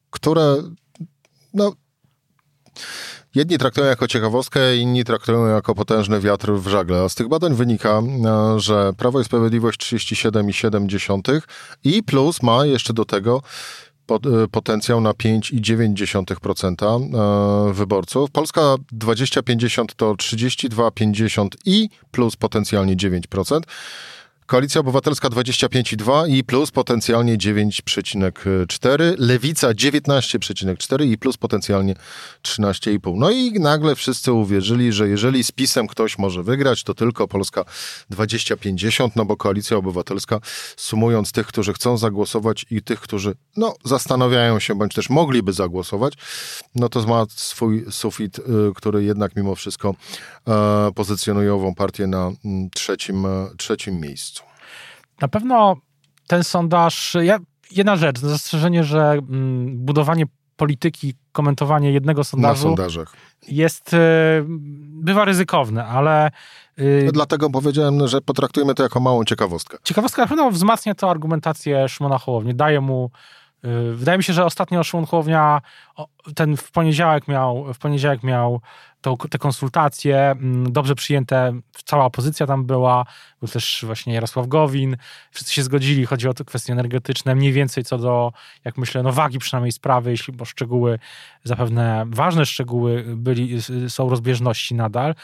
które 0.09 0.55
no, 1.53 1.73
jedni 3.35 3.57
traktują 3.57 3.87
jako 3.87 4.07
ciekawostkę, 4.07 4.77
inni 4.77 5.03
traktują 5.03 5.47
jako 5.47 5.75
potężny 5.75 6.19
wiatr 6.19 6.51
w 6.51 6.67
żagle. 6.67 7.01
A 7.03 7.09
z 7.09 7.15
tych 7.15 7.27
badań 7.27 7.55
wynika, 7.55 8.01
że 8.57 8.93
Prawo 8.97 9.21
i 9.21 9.23
Sprawiedliwość 9.23 9.79
37,7 9.79 11.41
i 11.83 12.03
plus 12.03 12.43
ma 12.43 12.65
jeszcze 12.65 12.93
do 12.93 13.05
tego 13.05 13.41
potencjał 14.51 15.01
na 15.01 15.11
5,9% 15.11 17.69
e, 17.69 17.73
wyborców. 17.73 18.31
Polska 18.31 18.75
2050 18.91 19.95
to 19.95 20.13
32,50 20.13 21.47
i 21.65 21.89
plus 22.11 22.35
potencjalnie 22.35 22.95
9%. 22.95 23.59
Koalicja 24.47 24.81
Obywatelska 24.81 25.29
25,2 25.29 26.29
i 26.29 26.43
plus 26.43 26.71
potencjalnie 26.71 27.37
9,4. 27.37 29.15
Lewica 29.17 29.73
19,4 29.73 31.05
i 31.05 31.17
plus 31.17 31.37
potencjalnie 31.37 31.95
13,5. 32.43 33.15
No 33.17 33.31
i 33.31 33.51
nagle 33.51 33.95
wszyscy 33.95 34.33
uwierzyli, 34.33 34.91
że 34.93 35.09
jeżeli 35.09 35.43
z 35.43 35.51
PiSem 35.51 35.87
ktoś 35.87 36.17
może 36.17 36.43
wygrać, 36.43 36.83
to 36.83 36.93
tylko 36.93 37.27
Polska 37.27 37.65
2050, 38.09 39.15
no 39.15 39.25
bo 39.25 39.37
Koalicja 39.37 39.77
Obywatelska, 39.77 40.39
sumując 40.77 41.31
tych, 41.31 41.47
którzy 41.47 41.73
chcą 41.73 41.97
zagłosować 41.97 42.65
i 42.71 42.81
tych, 42.81 42.99
którzy 42.99 43.35
no, 43.57 43.75
zastanawiają 43.83 44.59
się, 44.59 44.75
bądź 44.75 44.93
też 44.93 45.09
mogliby 45.09 45.53
zagłosować, 45.53 46.13
no 46.75 46.89
to 46.89 47.07
ma 47.07 47.25
swój 47.29 47.85
sufit, 47.91 48.39
y, 48.39 48.43
który 48.75 49.03
jednak 49.03 49.35
mimo 49.35 49.55
wszystko 49.55 49.95
e, 50.47 50.91
pozycjonuje 50.95 51.53
ową 51.53 51.75
partię 51.75 52.07
na 52.07 52.31
mm, 52.45 52.69
trzecim, 52.69 53.25
e, 53.25 53.49
trzecim 53.57 53.99
miejscu. 53.99 54.36
Na 55.21 55.27
pewno 55.27 55.75
ten 56.27 56.43
sondaż, 56.43 57.17
ja, 57.21 57.37
jedna 57.71 57.95
rzecz, 57.95 58.19
zastrzeżenie, 58.19 58.83
że 58.83 59.11
mm, 59.11 59.77
budowanie 59.85 60.23
polityki, 60.55 61.13
komentowanie 61.31 61.91
jednego 61.91 62.19
Na 62.19 62.23
sondażu 62.23 62.61
sondażach. 62.63 63.13
jest, 63.47 63.93
y, 63.93 63.97
bywa 65.03 65.25
ryzykowne, 65.25 65.85
ale 65.85 66.31
y, 66.79 67.03
No 67.05 67.11
Dlatego 67.11 67.49
powiedziałem, 67.49 68.07
że 68.07 68.21
potraktujmy 68.21 68.73
to 68.75 68.83
jako 68.83 68.99
małą 68.99 69.23
ciekawostkę. 69.23 69.77
ciekawostka 69.83 70.21
na 70.21 70.27
pewno 70.27 70.51
wzmacnia 70.51 70.95
to 70.95 71.09
argumentację 71.09 71.89
Szymona 71.89 72.17
Hołowni, 72.17 72.55
daje 72.55 72.81
mu 72.81 73.11
Wydaje 73.93 74.17
mi 74.17 74.23
się, 74.23 74.33
że 74.33 74.45
ostatnio 74.45 74.81
o, 75.95 76.07
ten 76.35 76.57
w 76.57 76.71
poniedziałek 76.71 77.27
miał, 77.27 77.73
w 77.73 77.77
poniedziałek 77.77 78.23
miał 78.23 78.61
tą, 79.01 79.17
te 79.17 79.37
konsultacje, 79.37 80.17
mm, 80.17 80.71
dobrze 80.71 80.95
przyjęte, 80.95 81.59
cała 81.85 82.05
opozycja 82.05 82.47
tam 82.47 82.65
była, 82.65 83.05
był 83.39 83.49
też 83.49 83.83
właśnie 83.87 84.13
Jarosław 84.13 84.47
Gowin, 84.47 84.97
wszyscy 85.31 85.53
się 85.53 85.63
zgodzili, 85.63 86.05
chodzi 86.05 86.27
o 86.27 86.33
te 86.33 86.45
kwestie 86.45 86.73
energetyczne, 86.73 87.35
mniej 87.35 87.53
więcej 87.53 87.83
co 87.83 87.97
do, 87.97 88.31
jak 88.65 88.77
myślę, 88.77 89.03
no 89.03 89.11
wagi 89.11 89.39
przynajmniej 89.39 89.71
sprawy, 89.71 90.11
jeśli 90.11 90.33
bo 90.33 90.45
szczegóły, 90.45 90.99
zapewne 91.43 92.05
ważne 92.07 92.45
szczegóły 92.45 93.05
byli, 93.07 93.57
są 93.89 94.09
rozbieżności 94.09 94.75
nadal, 94.75 95.15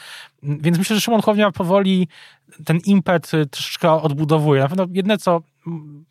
więc 0.42 0.78
myślę, 0.78 0.96
że 0.96 1.00
Szymon 1.00 1.20
powoli 1.52 2.08
ten 2.64 2.78
impet 2.86 3.34
y, 3.34 3.46
troszeczkę 3.46 3.92
odbudowuje. 3.92 4.60
Na 4.60 4.68
pewno 4.68 4.86
jedne 4.92 5.18
co, 5.18 5.42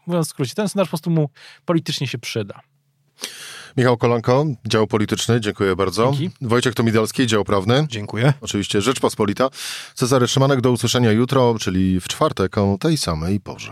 mówiąc 0.08 0.28
w 0.28 0.30
skrócie, 0.30 0.54
ten 0.56 0.70
sondaż 0.70 0.88
po 0.88 0.90
prostu 0.90 1.10
mu 1.10 1.30
politycznie 1.66 2.08
się 2.08 2.18
przyda. 2.18 2.60
Michał 3.78 3.98
Kolanko, 3.98 4.46
dział 4.68 4.88
polityczny, 4.88 5.42
dziękuję 5.42 5.76
bardzo. 5.76 6.12
Dzięki. 6.16 6.36
Wojciech 6.42 6.76
Tomidalski, 6.76 7.28
dział 7.28 7.44
prawny. 7.44 7.86
Dziękuję. 7.90 8.34
Oczywiście 8.42 8.82
Rzeczpospolita. 8.82 9.50
Cezary 9.94 10.28
Szymanek, 10.28 10.62
do 10.62 10.72
usłyszenia 10.72 11.12
jutro, 11.12 11.56
czyli 11.60 12.00
w 12.00 12.08
czwartek 12.08 12.58
o 12.58 12.78
tej 12.80 12.98
samej 12.98 13.40
porze. 13.40 13.72